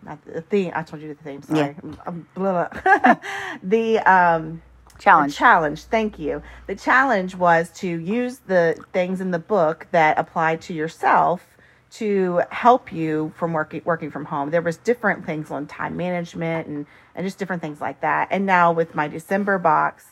not 0.02 0.24
the 0.24 0.40
theme. 0.42 0.72
I 0.74 0.82
told 0.82 1.02
you 1.02 1.08
the 1.14 1.22
theme. 1.22 1.42
Sorry, 1.42 1.76
Um, 2.06 2.26
blah, 2.34 2.68
blah. 2.68 3.14
the 3.62 3.98
um 4.00 4.62
Challenge. 4.98 5.32
the 5.32 5.36
challenge. 5.38 5.82
Thank 5.84 6.18
you. 6.18 6.40
The 6.68 6.76
challenge 6.76 7.34
was 7.34 7.70
to 7.80 7.88
use 7.88 8.38
the 8.46 8.78
things 8.92 9.20
in 9.20 9.32
the 9.32 9.40
book 9.40 9.88
that 9.90 10.18
apply 10.18 10.56
to 10.56 10.72
yourself 10.74 11.46
to 11.90 12.42
help 12.50 12.92
you 12.92 13.32
from 13.36 13.52
working 13.52 13.82
working 13.84 14.10
from 14.10 14.24
home. 14.26 14.50
There 14.50 14.62
was 14.62 14.76
different 14.78 15.26
things 15.26 15.50
on 15.50 15.66
time 15.66 15.96
management 15.96 16.68
and 16.68 16.86
and 17.14 17.26
just 17.26 17.38
different 17.38 17.62
things 17.62 17.80
like 17.80 18.00
that. 18.00 18.28
And 18.30 18.46
now 18.46 18.72
with 18.72 18.94
my 18.94 19.08
December 19.08 19.58
box, 19.58 20.06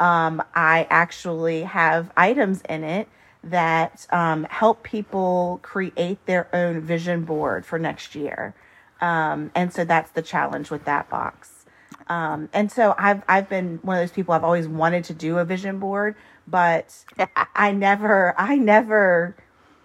um, 0.00 0.42
I 0.54 0.86
actually 0.90 1.62
have 1.62 2.12
items 2.16 2.62
in 2.68 2.84
it 2.84 3.08
that 3.44 4.06
um, 4.10 4.44
help 4.44 4.82
people 4.82 5.60
create 5.62 6.24
their 6.26 6.48
own 6.54 6.80
vision 6.80 7.24
board 7.24 7.64
for 7.64 7.78
next 7.78 8.14
year. 8.14 8.54
Um, 9.00 9.50
and 9.54 9.72
so 9.72 9.84
that's 9.84 10.10
the 10.10 10.22
challenge 10.22 10.70
with 10.70 10.84
that 10.84 11.08
box. 11.08 11.64
Um, 12.08 12.48
and 12.52 12.70
so 12.70 12.94
I've 12.98 13.22
I've 13.28 13.48
been 13.48 13.78
one 13.82 13.96
of 13.96 14.02
those 14.02 14.14
people 14.14 14.34
I've 14.34 14.44
always 14.44 14.68
wanted 14.68 15.04
to 15.04 15.14
do 15.14 15.38
a 15.38 15.44
vision 15.44 15.78
board, 15.78 16.14
but 16.46 17.04
I 17.54 17.72
never 17.72 18.34
I 18.38 18.56
never 18.56 19.36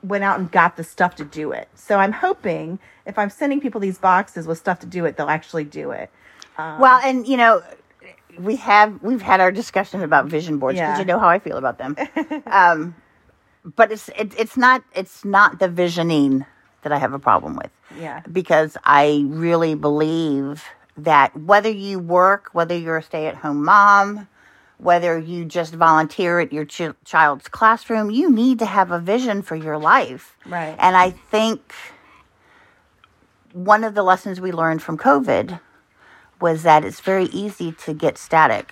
went 0.04 0.24
out 0.24 0.40
and 0.40 0.51
got 0.51 0.78
the 0.78 0.84
stuff 0.84 1.16
to 1.16 1.25
do 1.25 1.51
it. 1.51 1.68
So 1.75 1.98
I'm 1.98 2.12
hoping 2.12 2.80
if 3.06 3.18
I'm 3.18 3.30
sending 3.30 3.60
people 3.60 3.82
these 3.82 3.98
boxes 3.98 4.48
with 4.48 4.58
stuff 4.58 4.80
to 4.80 4.88
do 4.88 5.06
it, 5.06 5.18
they'll 5.18 5.30
actually 5.30 5.63
do 5.63 5.92
it. 5.92 6.10
Well, 6.58 7.00
and 7.03 7.27
you 7.27 7.38
know, 7.38 7.63
we 8.39 8.55
have 8.58 9.01
we've 9.01 9.22
had 9.22 9.39
our 9.41 9.51
discussion 9.51 10.01
about 10.03 10.25
vision 10.27 10.58
boards 10.58 10.75
because 10.75 10.98
Yeah. 10.98 11.00
you 11.00 11.05
know 11.05 11.20
how 11.20 11.27
I 11.29 11.39
feel 11.39 11.58
about 11.58 11.77
them. 11.77 11.96
um, 12.48 12.96
but 13.63 13.91
it's 13.91 14.10
it, 14.10 14.34
it's 14.38 14.58
not 14.58 14.84
it's 14.96 15.24
not 15.25 15.60
the 15.60 15.67
visioning 15.67 16.46
that 16.84 16.91
I 16.91 16.98
have 16.98 17.13
a 17.13 17.20
problem 17.20 17.55
with. 17.55 17.70
Yeah. 18.00 18.22
Because 18.31 18.77
I 18.84 19.24
really 19.27 19.75
believe 19.75 20.63
that 20.98 21.36
whether 21.39 21.70
you 21.70 22.00
work, 22.00 22.50
whether 22.53 22.75
you're 22.77 22.98
a 22.98 23.03
stay-at-home 23.03 23.63
mom, 23.63 24.27
whether 24.77 25.17
you 25.17 25.46
just 25.46 25.74
volunteer 25.75 26.39
at 26.39 26.51
your 26.51 26.65
ch- 26.65 26.96
child's 27.05 27.48
classroom, 27.48 28.10
you 28.10 28.29
need 28.31 28.60
to 28.60 28.65
have 28.65 28.91
a 28.91 29.00
vision 29.00 29.41
for 29.41 29.55
your 29.55 29.77
life. 29.77 30.36
Right. 30.46 30.75
And 30.79 30.96
I 30.98 31.12
think 31.12 31.74
one 33.53 33.84
of 33.84 33.93
the 33.96 34.03
lessons 34.03 34.39
we 34.41 34.51
learned 34.51 34.81
from 34.81 34.98
COVID 34.98 35.60
was 36.42 36.64
that 36.64 36.84
it's 36.86 37.00
very 37.00 37.26
easy 37.26 37.72
to 37.74 37.94
get 37.94 38.18
static 38.18 38.72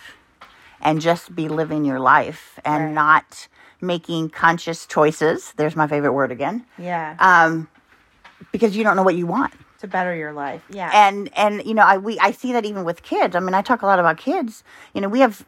and 0.82 1.02
just 1.02 1.36
be 1.36 1.48
living 1.48 1.86
your 1.86 2.00
life 2.00 2.60
and 2.66 2.86
Right. 2.86 2.94
not 2.94 3.48
making 3.82 4.30
conscious 4.30 4.86
choices. 4.86 5.54
There's 5.58 5.76
my 5.76 5.88
favorite 5.88 6.14
word 6.14 6.32
again. 6.32 6.66
Yeah. 6.78 7.16
Um, 7.20 7.68
because 8.52 8.76
you 8.76 8.84
don't 8.84 8.96
know 8.96 9.04
what 9.04 9.16
you 9.16 9.28
want. 9.28 9.54
to 9.80 9.88
better 9.88 10.14
your 10.14 10.34
life. 10.34 10.62
Yeah. 10.70 10.90
And 10.94 11.30
and 11.38 11.64
you 11.66 11.74
know, 11.74 11.84
I 11.84 11.98
we 11.98 12.20
I 12.20 12.32
see 12.32 12.52
that 12.52 12.66
even 12.66 12.84
with 12.84 13.02
kids. 13.02 13.34
I 13.34 13.40
mean, 13.40 13.54
I 13.54 13.62
talk 13.62 13.82
a 13.82 13.86
lot 13.86 13.98
about 14.00 14.18
kids. 14.18 14.62
You 14.94 15.00
know, 15.00 15.08
we 15.08 15.22
have 15.22 15.46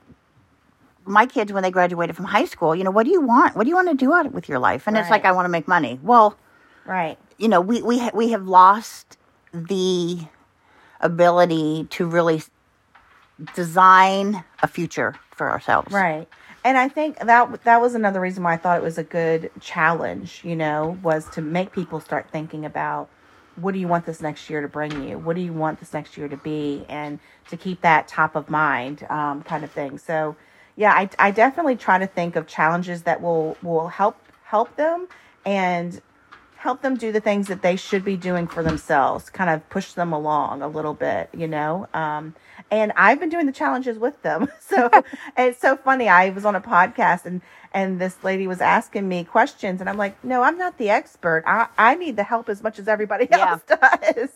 my 1.05 1.25
kids 1.25 1.51
when 1.51 1.63
they 1.63 1.71
graduated 1.71 2.15
from 2.15 2.25
high 2.25 2.45
school. 2.45 2.73
You 2.73 2.85
know, 2.85 2.91
what 2.91 3.03
do 3.05 3.11
you 3.11 3.19
want? 3.19 3.57
What 3.57 3.63
do 3.63 3.69
you 3.69 3.75
want 3.75 3.89
to 3.89 3.95
do 3.95 4.13
out 4.13 4.31
with 4.31 4.47
your 4.47 4.59
life? 4.59 4.87
And 4.87 4.95
it's 4.97 5.09
like 5.09 5.25
I 5.25 5.33
want 5.33 5.45
to 5.45 5.49
make 5.49 5.67
money. 5.67 5.99
Well, 6.01 6.37
right. 6.85 7.17
you 7.37 7.49
know, 7.49 7.59
we 7.59 7.81
we 7.81 7.99
ha- 7.99 8.11
we 8.13 8.29
have 8.31 8.47
lost 8.47 9.17
the 9.51 10.19
ability 11.01 11.87
to 11.91 12.05
really 12.05 12.41
design 13.55 14.43
a 14.61 14.67
future 14.67 15.15
for 15.31 15.49
ourselves. 15.49 15.91
Right. 15.91 16.27
And 16.63 16.77
I 16.77 16.89
think 16.89 17.17
that 17.19 17.63
that 17.63 17.81
was 17.81 17.95
another 17.95 18.19
reason 18.19 18.43
why 18.43 18.53
I 18.53 18.57
thought 18.57 18.77
it 18.77 18.83
was 18.83 18.97
a 18.97 19.03
good 19.03 19.49
challenge, 19.59 20.41
you 20.43 20.55
know, 20.55 20.97
was 21.01 21.27
to 21.31 21.41
make 21.41 21.71
people 21.71 21.99
start 21.99 22.29
thinking 22.29 22.65
about 22.65 23.09
what 23.55 23.73
do 23.73 23.79
you 23.79 23.87
want 23.87 24.05
this 24.05 24.21
next 24.21 24.49
year 24.49 24.61
to 24.61 24.67
bring 24.67 25.09
you? 25.09 25.17
What 25.17 25.35
do 25.35 25.41
you 25.41 25.53
want 25.53 25.79
this 25.79 25.93
next 25.93 26.17
year 26.17 26.27
to 26.27 26.37
be? 26.37 26.85
And 26.87 27.19
to 27.49 27.57
keep 27.57 27.81
that 27.81 28.07
top 28.07 28.35
of 28.35 28.49
mind 28.49 29.05
um, 29.09 29.43
kind 29.43 29.63
of 29.63 29.71
thing. 29.71 29.97
So, 29.97 30.35
yeah, 30.75 30.93
I, 30.93 31.09
I 31.19 31.31
definitely 31.31 31.75
try 31.75 31.97
to 31.97 32.07
think 32.07 32.35
of 32.35 32.47
challenges 32.47 33.03
that 33.03 33.21
will 33.21 33.57
will 33.61 33.87
help 33.87 34.17
help 34.43 34.75
them 34.75 35.07
and 35.45 36.01
help 36.61 36.81
them 36.83 36.95
do 36.95 37.11
the 37.11 37.19
things 37.19 37.47
that 37.47 37.63
they 37.63 37.75
should 37.75 38.05
be 38.05 38.15
doing 38.15 38.45
for 38.45 38.61
themselves 38.61 39.31
kind 39.31 39.49
of 39.49 39.67
push 39.69 39.93
them 39.93 40.13
along 40.13 40.61
a 40.61 40.67
little 40.67 40.93
bit 40.93 41.27
you 41.35 41.47
know? 41.47 41.87
Um, 41.93 42.35
and 42.69 42.91
i've 42.95 43.19
been 43.19 43.29
doing 43.29 43.47
the 43.47 43.51
challenges 43.51 43.97
with 43.97 44.21
them. 44.21 44.47
So 44.71 44.89
it's 45.37 45.59
so 45.59 45.75
funny. 45.75 46.07
I 46.07 46.29
was 46.29 46.45
on 46.45 46.55
a 46.55 46.61
podcast 46.61 47.25
and 47.25 47.41
and 47.73 47.99
this 47.99 48.15
lady 48.23 48.47
was 48.47 48.61
asking 48.61 49.05
me 49.13 49.23
questions 49.23 49.81
and 49.81 49.89
i'm 49.89 49.97
like 49.97 50.15
no 50.23 50.43
i'm 50.43 50.57
not 50.57 50.77
the 50.77 50.89
expert. 50.89 51.43
I, 51.45 51.67
I 51.77 51.95
need 51.95 52.15
the 52.15 52.23
help 52.23 52.47
as 52.47 52.61
much 52.63 52.77
as 52.79 52.87
everybody 52.87 53.27
Yeah. 53.31 53.51
else 53.51 53.63
does. 53.67 54.29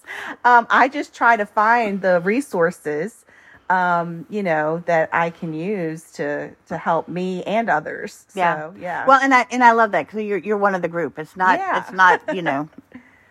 Um, 0.44 0.68
i 0.70 0.88
just 0.90 1.14
try 1.14 1.38
to 1.38 1.46
find 1.46 2.02
the 2.02 2.20
resources 2.22 3.25
um, 3.70 4.26
you 4.30 4.44
know 4.44 4.84
that 4.86 5.10
i 5.12 5.30
can 5.30 5.54
use 5.54 6.12
to 6.12 6.52
to 6.68 6.78
help 6.78 7.08
me 7.08 7.44
and 7.44 7.70
others 7.70 8.26
Yeah. 8.36 8.70
so 8.70 8.76
yeah 8.80 9.08
Well, 9.08 9.20
and 9.22 9.34
I 9.34 9.46
and 9.52 9.64
I 9.64 9.72
love 9.72 9.92
that 9.92 10.06
because 10.08 10.22
you're 10.24 10.38
you're 10.38 10.58
one 10.58 10.76
of 10.76 10.82
the 10.82 10.88
group. 10.88 11.18
It's 11.18 11.36
not 11.36 11.58
Yeah. 11.60 11.80
it's 11.80 11.92
not 11.92 12.22
you 12.36 12.42
know 12.44 12.70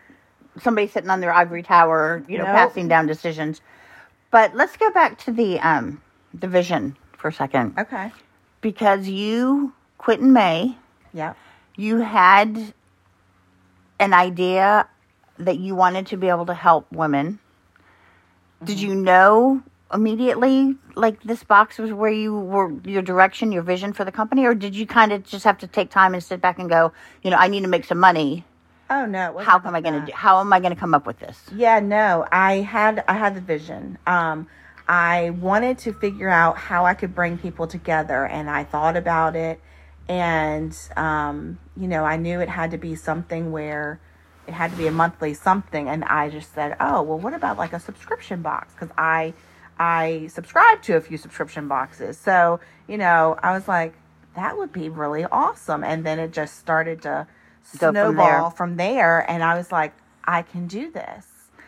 somebody 0.61 0.87
sitting 0.87 1.09
on 1.09 1.19
their 1.21 1.33
ivory 1.33 1.63
tower, 1.63 2.23
you 2.27 2.37
know, 2.37 2.45
Nope. 2.45 2.53
passing 2.55 2.87
down 2.87 3.07
decisions. 3.07 3.61
But 4.31 4.55
let's 4.55 4.75
go 4.77 4.89
back 4.91 5.17
to 5.25 5.31
the 5.31 5.59
um 5.59 6.01
the 6.33 6.47
vision 6.47 6.97
for 7.17 7.29
a 7.29 7.33
second 7.33 7.77
okay 7.79 8.11
because 8.61 9.07
you 9.07 9.73
quit 9.97 10.19
in 10.19 10.33
May. 10.33 10.75
yeah 11.13 11.33
You 11.77 11.99
had 11.99 12.73
an 13.99 14.13
idea 14.13 14.87
that 15.39 15.57
you 15.59 15.75
wanted 15.75 16.07
to 16.07 16.17
be 16.17 16.27
able 16.27 16.45
to 16.47 16.53
help 16.53 16.91
women. 16.91 17.39
Did 18.63 18.77
Mm-hmm. 18.77 18.87
you 18.89 18.95
know 18.95 19.63
immediately 19.93 20.75
like 20.95 21.21
this 21.23 21.43
box 21.43 21.77
was 21.77 21.93
where 21.93 22.11
you 22.11 22.37
were 22.37 22.73
your 22.83 23.01
direction, 23.01 23.51
your 23.51 23.63
vision 23.63 23.93
for 23.93 24.03
the 24.03 24.11
company 24.11 24.45
or 24.45 24.55
did 24.55 24.75
you 24.75 24.85
kind 24.85 25.11
of 25.11 25.23
just 25.23 25.45
have 25.45 25.57
to 25.59 25.67
take 25.67 25.89
time 25.89 26.13
and 26.13 26.23
sit 26.23 26.41
back 26.41 26.59
and 26.59 26.69
go, 26.69 26.91
you 27.23 27.29
know, 27.29 27.37
I 27.37 27.47
need 27.47 27.61
to 27.61 27.67
make 27.67 27.85
some 27.85 27.99
money. 27.99 28.45
Oh 28.89 29.05
no! 29.05 29.37
How 29.39 29.59
am 29.63 29.73
I 29.73 29.81
going 29.81 29.99
to 29.99 30.05
do 30.05 30.11
how 30.13 30.39
am 30.39 30.53
I 30.53 30.59
going 30.59 30.73
to 30.73 30.79
come 30.79 30.93
up 30.93 31.07
with 31.07 31.17
this? 31.19 31.41
Yeah, 31.55 31.79
no. 31.79 32.25
I 32.31 32.57
had 32.57 33.03
I 33.07 33.13
had 33.13 33.35
the 33.35 33.41
vision. 33.41 33.97
Um, 34.05 34.47
I 34.87 35.31
wanted 35.31 35.79
to 35.79 35.93
figure 35.93 36.29
out 36.29 36.57
how 36.57 36.85
I 36.85 36.93
could 36.93 37.15
bring 37.15 37.39
people 37.39 37.65
together, 37.65 38.25
and 38.25 38.47
I 38.47 38.63
thought 38.63 38.95
about 38.95 39.35
it, 39.35 39.59
and 40.07 40.77
um, 40.95 41.57
you 41.75 41.87
know, 41.87 42.05
I 42.05 42.17
knew 42.17 42.39
it 42.41 42.49
had 42.49 42.71
to 42.71 42.77
be 42.77 42.95
something 42.95 43.51
where 43.51 43.99
it 44.47 44.53
had 44.53 44.69
to 44.69 44.77
be 44.77 44.85
a 44.85 44.91
monthly 44.91 45.33
something, 45.33 45.89
and 45.89 46.03
I 46.03 46.29
just 46.29 46.53
said, 46.53 46.77
oh, 46.79 47.01
well, 47.01 47.17
what 47.17 47.33
about 47.33 47.57
like 47.57 47.73
a 47.73 47.79
subscription 47.79 48.43
box? 48.43 48.73
Because 48.73 48.93
I 48.95 49.33
I 49.77 50.27
subscribe 50.27 50.81
to 50.83 50.95
a 50.95 51.01
few 51.01 51.17
subscription 51.17 51.67
boxes, 51.67 52.17
so 52.17 52.59
you 52.87 52.97
know, 52.97 53.37
I 53.41 53.51
was 53.51 53.67
like, 53.67 53.93
that 54.35 54.57
would 54.57 54.71
be 54.71 54.89
really 54.89 55.25
awesome, 55.25 55.83
and 55.83 56.05
then 56.05 56.19
it 56.19 56.31
just 56.31 56.59
started 56.59 57.01
to 57.03 57.27
Go 57.77 57.87
from 57.87 57.93
there. 57.93 58.11
snowball 58.11 58.49
from 58.51 58.77
there, 58.77 59.29
and 59.29 59.43
I 59.43 59.55
was 59.57 59.71
like, 59.71 59.93
I 60.23 60.43
can 60.43 60.67
do 60.67 60.91
this. 60.91 61.25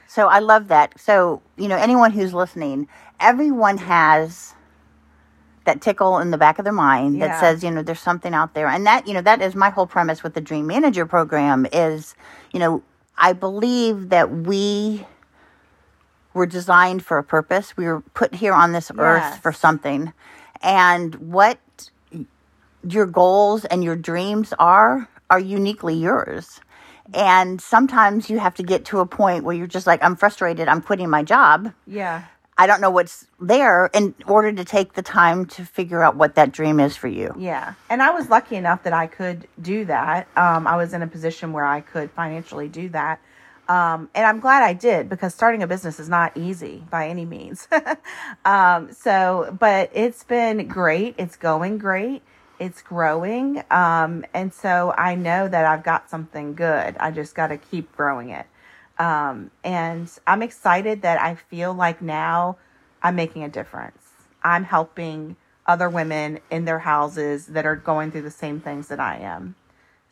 So 0.08 0.28
I 0.28 0.40
love 0.40 0.70
that. 0.70 1.00
So, 1.00 1.42
you 1.58 1.68
know, 1.68 1.76
anyone 1.76 2.12
who's 2.12 2.34
listening, 2.34 2.88
everyone 3.20 3.78
has 3.78 4.54
that 5.66 5.82
tickle 5.82 6.20
in 6.20 6.32
the 6.32 6.38
back 6.38 6.60
of 6.60 6.64
their 6.64 6.72
mind 6.72 7.22
that 7.22 7.40
says, 7.42 7.62
you 7.62 7.70
know, 7.70 7.82
there's 7.84 8.00
something 8.00 8.34
out 8.34 8.54
there. 8.54 8.68
And 8.68 8.86
that, 8.88 9.06
you 9.06 9.14
know, 9.14 9.22
that 9.22 9.42
is 9.42 9.54
my 9.54 9.70
whole 9.70 9.86
premise 9.86 10.24
with 10.24 10.34
the 10.34 10.40
Dream 10.40 10.66
Manager 10.66 11.06
program 11.06 11.68
is, 11.74 12.16
you 12.54 12.60
know, 12.60 12.84
I 13.18 13.34
believe 13.34 14.10
that 14.10 14.32
we 14.32 15.06
were 16.34 16.46
designed 16.46 17.04
for 17.04 17.18
a 17.18 17.24
purpose. 17.24 17.76
We 17.76 17.86
were 17.86 18.02
put 18.02 18.36
here 18.36 18.54
on 18.54 18.72
this 18.72 18.92
earth 18.98 19.42
for 19.42 19.52
something. 19.52 20.14
And 20.62 21.16
what 21.16 21.60
your 22.88 23.06
goals 23.06 23.66
and 23.66 23.84
your 23.84 23.96
dreams 23.96 24.54
are 24.60 25.10
are 25.30 25.40
uniquely 25.40 25.96
yours. 25.96 26.62
And 27.14 27.62
sometimes 27.62 28.30
you 28.30 28.40
have 28.40 28.56
to 28.56 28.64
get 28.64 28.86
to 28.86 29.00
a 29.00 29.06
point 29.06 29.44
where 29.44 29.56
you're 29.56 29.68
just 29.68 29.88
like, 29.88 30.04
I'm 30.04 30.16
frustrated, 30.16 30.68
I'm 30.68 30.82
quitting 30.82 31.10
my 31.10 31.24
job. 31.24 31.74
Yeah. 31.86 32.24
I 32.58 32.66
don't 32.66 32.82
know 32.82 32.90
what's 32.90 33.28
there 33.40 33.90
in 33.94 34.16
order 34.26 34.52
to 34.52 34.66
take 34.66 34.94
the 34.94 35.04
time 35.04 35.46
to 35.46 35.64
figure 35.64 36.02
out 36.02 36.16
what 36.16 36.36
that 36.36 36.52
dream 36.52 36.80
is 36.80 36.98
for 36.98 37.08
you. 37.08 37.34
Yeah. 37.38 37.76
And 37.90 38.02
I 38.02 38.10
was 38.10 38.30
lucky 38.30 38.56
enough 38.56 38.84
that 38.84 38.94
I 38.94 39.06
could 39.06 39.48
do 39.62 39.86
that. 39.86 40.28
Um, 40.36 40.66
I 40.66 40.76
was 40.76 40.94
in 40.94 41.04
a 41.04 41.08
position 41.08 41.54
where 41.54 41.66
I 41.66 41.82
could 41.82 42.10
financially 42.12 42.68
do 42.68 42.90
that. 42.90 43.20
Um, 43.70 44.10
and 44.16 44.26
I'm 44.26 44.40
glad 44.40 44.64
I 44.64 44.74
did 44.74 45.10
because 45.10 45.34
starting 45.34 45.62
a 45.62 45.68
business 45.68 46.00
is 46.00 46.08
not 46.08 46.36
easy 46.38 46.84
by 46.90 47.10
any 47.10 47.26
means. 47.26 47.68
um, 48.46 48.94
so, 48.94 49.56
but 49.60 49.92
it's 49.94 50.24
been 50.24 50.68
great. 50.68 51.16
It's 51.18 51.36
going 51.36 51.78
great. 51.78 52.22
It's 52.60 52.82
growing. 52.82 53.64
Um, 53.70 54.26
and 54.34 54.54
so 54.54 54.94
I 54.98 55.16
know 55.16 55.48
that 55.48 55.66
I've 55.66 55.84
got 55.84 56.10
something 56.10 56.56
good. 56.56 56.96
I 56.98 57.12
just 57.12 57.36
got 57.36 57.48
to 57.48 57.58
keep 57.58 57.96
growing 57.96 58.30
it. 58.30 58.46
Um, 59.00 59.52
and 59.64 60.10
I'm 60.26 60.42
excited 60.42 61.02
that 61.04 61.22
I 61.22 61.36
feel 61.36 61.74
like 61.74 62.02
now 62.02 62.58
I'm 63.04 63.16
making 63.16 63.44
a 63.44 63.50
difference. 63.50 64.02
I'm 64.44 64.64
helping 64.64 65.36
other 65.68 65.90
women 65.90 66.40
in 66.50 66.66
their 66.66 66.80
houses 66.80 67.48
that 67.48 67.66
are 67.66 67.76
going 67.76 68.12
through 68.12 68.22
the 68.22 68.32
same 68.32 68.60
things 68.60 68.88
that 68.88 69.00
I 69.00 69.18
am. 69.18 69.56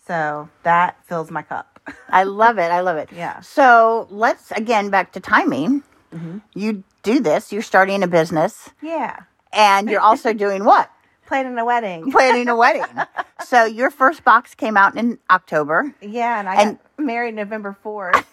So 0.05 0.49
that 0.63 1.03
fills 1.05 1.31
my 1.31 1.41
cup. 1.41 1.74
I 2.09 2.23
love 2.23 2.57
it. 2.57 2.71
I 2.71 2.81
love 2.81 2.97
it. 2.97 3.09
Yeah. 3.11 3.39
So 3.41 4.07
let's 4.09 4.51
again 4.51 4.89
back 4.89 5.11
to 5.13 5.19
timing. 5.19 5.83
Mm-hmm. 6.13 6.37
You 6.53 6.83
do 7.03 7.19
this, 7.19 7.51
you're 7.51 7.61
starting 7.61 8.01
a 8.03 8.07
business, 8.07 8.69
yeah. 8.81 9.19
and 9.51 9.89
you're 9.89 9.99
also 10.01 10.33
doing 10.45 10.63
what? 10.65 10.89
Planning 11.27 11.57
a 11.57 11.65
wedding. 11.65 12.11
Planning 12.17 12.47
a 12.49 12.55
wedding. 12.55 12.85
So 13.43 13.65
your 13.65 13.91
first 13.91 14.23
box 14.23 14.55
came 14.55 14.75
out 14.75 14.97
in 14.97 15.19
October. 15.29 15.93
Yeah, 16.01 16.39
and 16.39 16.49
I 16.49 16.55
And- 16.61 16.77
got 16.97 17.05
married 17.05 17.35
November 17.35 17.77
4th. 17.85 18.23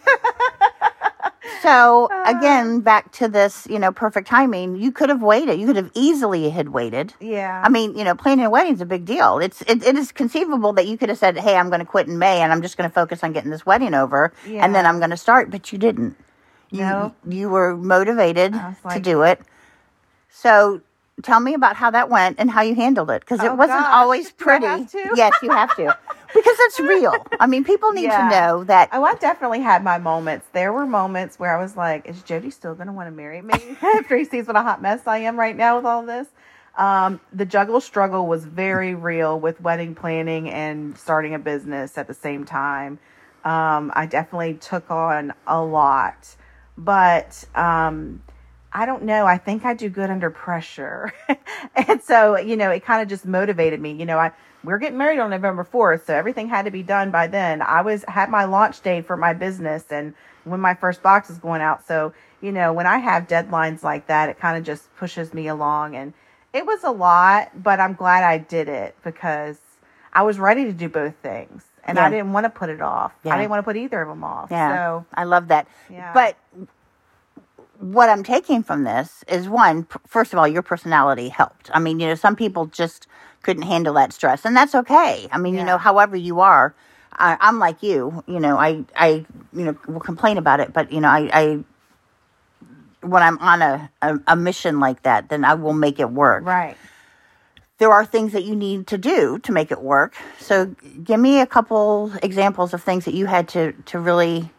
So 1.63 2.09
ah. 2.11 2.37
again, 2.37 2.81
back 2.81 3.13
to 3.13 3.29
this, 3.29 3.69
you 3.71 3.79
know, 3.79 3.93
perfect 3.93 4.27
timing. 4.27 4.75
You 4.75 4.91
could 4.91 5.09
have 5.09 5.23
waited. 5.23 5.61
You 5.61 5.67
could 5.67 5.77
have 5.77 5.93
easily 5.95 6.51
had 6.51 6.71
waited. 6.71 7.15
yeah. 7.21 7.63
I 7.65 7.69
mean, 7.69 7.97
you 7.97 8.03
know, 8.03 8.17
planning 8.17 8.45
a 8.45 8.51
wedding 8.51 8.75
is 8.75 8.81
a 8.81 8.87
big 8.87 9.05
deal. 9.05 9.39
It's 9.39 9.63
it, 9.63 9.83
it 9.85 9.97
is 9.97 10.11
conceivable 10.11 10.73
that 10.73 10.89
you 10.89 10.99
could 10.99 11.09
have 11.09 11.19
said, 11.19 11.39
"Hey, 11.39 11.57
I'm 11.57 11.69
going 11.69 11.79
to 11.81 11.87
quit 11.87 12.09
in 12.09 12.19
May, 12.19 12.41
and 12.41 12.53
I'm 12.53 12.63
just 12.63 12.77
going 12.77 12.91
to 12.91 12.95
focus 12.95 13.23
on 13.23 13.33
getting 13.33 13.51
this 13.51 13.65
wedding 13.65 13.95
over, 13.95 14.33
and 14.47 14.75
then 14.75 14.87
I'm 14.87 14.99
going 14.99 15.11
to 15.11 15.17
start." 15.17 15.51
But 15.51 15.73
you 15.73 15.79
didn't. 15.79 16.17
You 16.71 16.81
No. 16.81 17.15
you 17.29 17.49
were 17.49 17.77
motivated 17.77 18.55
was 18.55 18.95
to 18.95 19.01
do 19.01 19.23
it. 19.23 19.41
So 20.31 20.81
tell 21.23 21.41
me 21.41 21.55
about 21.55 21.77
how 21.77 21.91
that 21.91 22.09
went 22.11 22.37
and 22.39 22.51
how 22.51 22.63
you 22.63 22.75
handled 22.75 23.11
it 23.11 23.21
because 23.21 23.43
it 23.43 23.51
Oh, 23.51 23.55
wasn't 23.55 23.79
gosh. 23.79 23.95
always 23.95 24.31
pretty. 24.33 24.89
Yes, 25.15 25.35
you 25.43 25.51
have 25.51 25.75
to 25.77 25.95
because 26.35 26.57
it's 26.61 26.81
real. 26.81 27.27
I 27.41 27.47
mean, 27.47 27.65
people 27.65 27.93
need 27.93 28.05
Yeah. 28.05 28.23
to 28.23 28.29
know 28.29 28.65
that. 28.65 28.89
Oh, 28.93 29.05
I 29.05 29.15
definitely 29.17 29.61
had 29.61 29.83
my 29.85 29.99
moments. 29.99 30.47
There 30.53 30.73
were 30.73 30.87
moments 30.87 31.39
where 31.39 31.57
I 31.57 31.61
was 31.61 31.77
like, 31.77 32.07
is 32.09 32.23
Jody 32.23 32.51
still 32.51 32.75
going 32.75 32.87
to 32.87 32.93
want 32.93 33.09
to 33.09 33.11
marry 33.13 33.43
me 33.43 33.77
after 33.83 34.17
he 34.17 34.25
sees 34.25 34.47
what 34.47 34.57
a 34.57 34.63
hot 34.63 34.81
mess 34.83 35.07
I 35.07 35.19
am 35.19 35.39
right 35.39 35.57
now 35.57 35.77
with 35.77 35.85
all 35.87 36.05
this? 36.05 36.29
Um, 36.77 37.21
the 37.33 37.45
juggle 37.45 37.81
struggle 37.83 38.27
was 38.27 38.45
very 38.47 38.95
real 38.95 39.39
with 39.39 39.61
wedding 39.61 39.95
planning 39.95 40.49
and 40.49 40.97
starting 40.97 41.35
a 41.35 41.39
business 41.39 41.99
at 41.99 42.07
the 42.07 42.15
same 42.15 42.45
time. 42.45 42.99
Um, 43.45 43.93
I 43.95 44.07
definitely 44.07 44.55
took 44.55 44.91
on 44.91 45.35
a 45.47 45.61
lot, 45.63 46.35
but 46.79 47.45
um, 47.55 48.23
I 48.75 48.87
don't 48.87 49.03
know. 49.03 49.27
I 49.27 49.39
think 49.39 49.65
I 49.65 49.75
do 49.75 49.89
good 49.89 50.11
under 50.11 50.31
pressure. 50.31 51.13
and 51.77 52.03
so, 52.03 52.39
you 52.39 52.57
know, 52.57 52.71
it 52.71 52.85
kind 52.85 53.03
of 53.03 53.09
just 53.09 53.27
motivated 53.27 53.81
me. 53.81 53.93
You 53.93 54.07
know, 54.07 54.19
I 54.19 54.33
we're 54.65 54.79
getting 54.79 54.99
married 54.99 55.19
on 55.19 55.31
November 55.31 55.65
4th, 55.65 56.07
so 56.07 56.15
everything 56.15 56.49
had 56.49 56.67
to 56.67 56.71
be 56.71 56.83
done 56.83 57.11
by 57.11 57.27
then. 57.27 57.63
I 57.63 57.83
was 57.83 58.05
had 58.07 58.31
my 58.31 58.45
launch 58.45 58.81
date 58.81 59.07
for 59.07 59.17
my 59.17 59.33
business 59.33 59.85
and 59.91 60.15
when 60.45 60.61
my 60.61 60.75
first 60.75 61.03
box 61.03 61.31
is 61.31 61.39
going 61.39 61.61
out. 61.61 61.87
So, 61.87 62.13
you 62.41 62.53
know, 62.53 62.73
when 62.73 62.87
I 62.87 62.99
have 62.99 63.27
deadlines 63.29 63.83
like 63.83 64.07
that, 64.07 64.29
it 64.29 64.39
kind 64.39 64.57
of 64.57 64.65
just 64.65 64.95
pushes 64.97 65.35
me 65.35 65.49
along 65.49 65.97
and 65.97 66.13
it 66.53 66.67
was 66.67 66.85
a 66.85 66.91
lot, 66.91 67.63
but 67.63 67.81
I'm 67.81 67.95
glad 67.95 68.25
I 68.25 68.39
did 68.39 68.69
it 68.69 68.95
because 69.03 69.59
I 70.13 70.23
was 70.23 70.39
ready 70.39 70.65
to 70.65 70.73
do 70.73 70.89
both 70.89 71.15
things. 71.23 71.65
And 71.85 71.97
Yeah. 71.97 72.07
I 72.07 72.11
didn't 72.11 72.33
want 72.33 72.45
to 72.45 72.51
put 72.51 72.69
it 72.69 72.81
off. 72.81 73.13
Yeah. 73.25 73.35
I 73.35 73.39
didn't 73.39 73.51
want 73.51 73.61
to 73.61 73.65
put 73.65 73.77
either 73.77 74.03
of 74.03 74.09
them 74.09 74.23
off. 74.23 74.51
Yeah, 74.51 74.77
So, 74.77 75.07
I 75.15 75.25
love 75.25 75.49
that. 75.49 75.67
Yeah. 75.91 76.13
But 76.13 76.37
what 77.83 78.09
I'm 78.09 78.23
taking 78.23 78.63
from 78.63 78.85
this 78.85 79.25
is 79.27 79.49
one, 79.49 79.89
first 80.07 80.33
of 80.33 80.39
all, 80.39 80.47
your 80.47 80.63
personality 80.63 81.29
helped. 81.29 81.69
I 81.75 81.81
mean, 81.81 81.99
you 81.99 82.07
know, 82.07 82.15
some 82.15 82.37
people 82.37 82.67
just 82.67 83.09
couldn't 83.43 83.65
handle 83.65 83.95
that 83.95 84.13
stress, 84.13 84.45
and 84.45 84.57
that's 84.57 84.75
okay. 84.75 85.27
I 85.33 85.39
mean, 85.39 85.55
you 85.55 85.65
know, 85.65 85.79
however 85.79 86.15
you 86.15 86.39
are, 86.39 86.77
I, 87.13 87.37
I'm 87.41 87.59
like 87.59 87.83
you. 87.83 88.23
You 88.29 88.39
know, 88.39 88.57
I, 88.57 88.85
I, 88.95 89.27
you 89.53 89.65
know, 89.65 89.77
will 89.89 89.99
complain 89.99 90.39
about 90.39 90.61
it, 90.61 90.73
but 90.73 90.93
you 90.93 91.01
know, 91.01 91.09
I, 91.09 91.29
I 91.33 91.65
when 93.05 93.23
I'm 93.25 93.37
on 93.39 93.63
a, 93.63 93.91
a, 94.01 94.21
a 94.29 94.37
mission 94.37 94.79
like 94.79 95.03
that, 95.03 95.29
then 95.29 95.45
I 95.45 95.55
will 95.55 95.73
make 95.73 95.99
it 95.99 96.11
work. 96.11 96.45
right. 96.47 96.77
There 97.79 97.91
are 97.91 98.05
things 98.05 98.33
that 98.33 98.45
you 98.45 98.55
need 98.55 98.87
to 98.89 98.99
do 98.99 99.41
to 99.41 99.51
make 99.51 99.73
it 99.73 99.83
work. 99.83 100.15
So, 100.39 100.67
give 101.03 101.19
me 101.19 101.41
a 101.41 101.47
couple 101.47 102.13
examples 102.23 102.73
of 102.75 102.81
things 102.81 103.07
that 103.07 103.15
you 103.15 103.27
had 103.27 103.49
to 103.49 103.73
to 103.87 103.99
really 103.99 104.53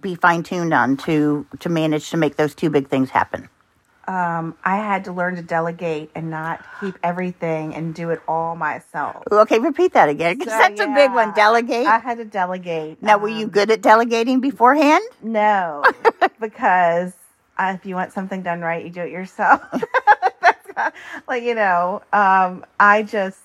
be 0.00 0.14
fine 0.14 0.42
tuned 0.42 0.72
on 0.74 0.96
to 0.98 1.46
to 1.60 1.68
manage 1.68 2.10
to 2.10 2.16
make 2.16 2.36
those 2.36 2.54
two 2.54 2.70
big 2.70 2.88
things 2.88 3.10
happen. 3.10 3.48
um, 4.06 4.56
I 4.64 4.76
had 4.76 5.04
to 5.04 5.12
learn 5.12 5.36
to 5.36 5.42
delegate 5.42 6.10
and 6.14 6.30
not 6.30 6.64
keep 6.80 6.96
everything 7.02 7.74
and 7.74 7.94
do 7.94 8.08
it 8.10 8.20
all 8.26 8.56
myself. 8.56 9.22
Okay, 9.30 9.58
repeat 9.58 9.92
that 9.92 10.08
again 10.08 10.38
because 10.38 10.52
So, 10.52 10.58
that's 10.58 10.80
a 10.80 10.86
big 10.94 11.12
one. 11.12 11.34
Delegate. 11.34 11.86
I 11.86 11.98
had 11.98 12.16
to 12.18 12.24
delegate. 12.24 13.02
now, 13.02 13.18
were 13.18 13.28
you 13.28 13.44
Um, 13.44 13.50
good 13.50 13.70
at 13.70 13.82
delegating 13.82 14.40
beforehand? 14.40 15.04
No, 15.22 15.84
because 16.40 17.12
uh, 17.58 17.74
if 17.76 17.84
you 17.84 17.94
want 17.96 18.12
something 18.12 18.40
done 18.42 18.60
right, 18.62 18.82
you 18.84 18.90
do 18.90 19.02
it 19.02 19.10
yourself. 19.10 19.60
Like 21.26 21.42
you 21.42 21.54
know, 21.56 22.02
um, 22.12 22.64
I 22.78 23.02
just 23.02 23.40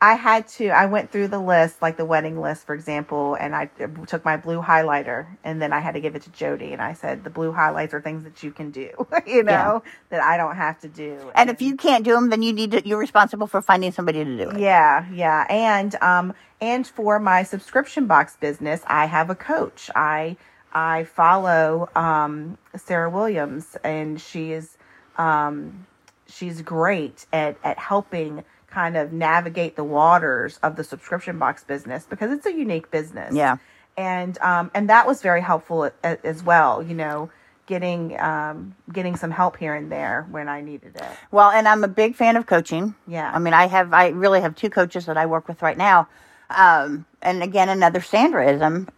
I 0.00 0.14
had 0.14 0.46
to. 0.48 0.68
I 0.68 0.86
went 0.86 1.10
through 1.10 1.28
the 1.28 1.40
list, 1.40 1.82
like 1.82 1.96
the 1.96 2.04
wedding 2.04 2.40
list, 2.40 2.66
for 2.66 2.74
example, 2.74 3.34
and 3.34 3.54
I 3.54 3.66
took 4.06 4.24
my 4.24 4.36
blue 4.36 4.62
highlighter, 4.62 5.26
and 5.42 5.60
then 5.60 5.72
I 5.72 5.80
had 5.80 5.94
to 5.94 6.00
give 6.00 6.14
it 6.14 6.22
to 6.22 6.30
Jody, 6.30 6.72
and 6.72 6.80
I 6.80 6.92
said 6.92 7.24
the 7.24 7.30
blue 7.30 7.52
highlights 7.52 7.92
are 7.94 8.00
things 8.00 8.22
that 8.24 8.42
you 8.42 8.52
can 8.52 8.70
do, 8.70 8.90
you 9.26 9.42
know, 9.42 9.82
that 10.10 10.22
I 10.22 10.36
don't 10.36 10.54
have 10.54 10.78
to 10.80 10.88
do. 10.88 11.32
And 11.34 11.50
if 11.50 11.60
you 11.60 11.76
can't 11.76 12.04
do 12.04 12.12
them, 12.12 12.30
then 12.30 12.42
you 12.42 12.52
need 12.52 12.70
to. 12.72 12.88
You're 12.88 12.98
responsible 12.98 13.48
for 13.48 13.60
finding 13.60 13.90
somebody 13.90 14.24
to 14.24 14.36
do 14.36 14.50
it. 14.50 14.60
Yeah, 14.60 15.06
yeah. 15.12 15.46
And 15.50 15.94
um 15.96 16.34
and 16.60 16.86
for 16.86 17.18
my 17.18 17.42
subscription 17.42 18.06
box 18.06 18.36
business, 18.36 18.82
I 18.86 19.06
have 19.06 19.30
a 19.30 19.34
coach. 19.34 19.90
I 19.96 20.36
I 20.72 21.04
follow 21.04 21.88
um 21.96 22.56
Sarah 22.76 23.10
Williams 23.10 23.76
and 23.82 24.20
she 24.20 24.52
is 24.52 24.78
um 25.16 25.86
she's 26.28 26.62
great 26.62 27.26
at 27.32 27.56
at 27.64 27.78
helping 27.78 28.44
kind 28.70 28.96
of 28.96 29.12
navigate 29.12 29.76
the 29.76 29.84
waters 29.84 30.58
of 30.62 30.76
the 30.76 30.84
subscription 30.84 31.38
box 31.38 31.64
business 31.64 32.06
because 32.08 32.30
it's 32.30 32.46
a 32.46 32.52
unique 32.52 32.90
business. 32.90 33.34
Yeah. 33.34 33.56
And 33.96 34.38
um 34.38 34.70
and 34.74 34.88
that 34.90 35.06
was 35.06 35.22
very 35.22 35.40
helpful 35.40 35.90
as 36.02 36.42
well, 36.42 36.82
you 36.82 36.94
know, 36.94 37.30
getting 37.66 38.18
um 38.20 38.74
getting 38.92 39.16
some 39.16 39.30
help 39.30 39.56
here 39.56 39.74
and 39.74 39.90
there 39.90 40.26
when 40.30 40.48
I 40.48 40.60
needed 40.60 40.96
it. 40.96 41.10
Well, 41.30 41.50
and 41.50 41.66
I'm 41.66 41.82
a 41.82 41.88
big 41.88 42.14
fan 42.14 42.36
of 42.36 42.46
coaching. 42.46 42.94
Yeah. 43.06 43.30
I 43.34 43.38
mean, 43.38 43.54
I 43.54 43.66
have, 43.66 43.92
I 43.92 44.08
really 44.08 44.40
have 44.40 44.54
two 44.54 44.70
coaches 44.70 45.06
that 45.06 45.16
I 45.16 45.26
work 45.26 45.48
with 45.48 45.62
right 45.62 45.76
now. 45.76 46.08
Um, 46.50 47.06
and 47.20 47.42
again, 47.42 47.68
another 47.68 48.00
Sandraism. 48.00 48.88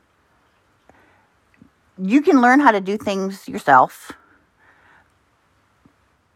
You 1.98 2.22
can 2.22 2.40
learn 2.40 2.61
how 2.61 2.70
to 2.70 2.80
do 2.80 2.96
things 2.96 3.46
yourself, 3.46 4.12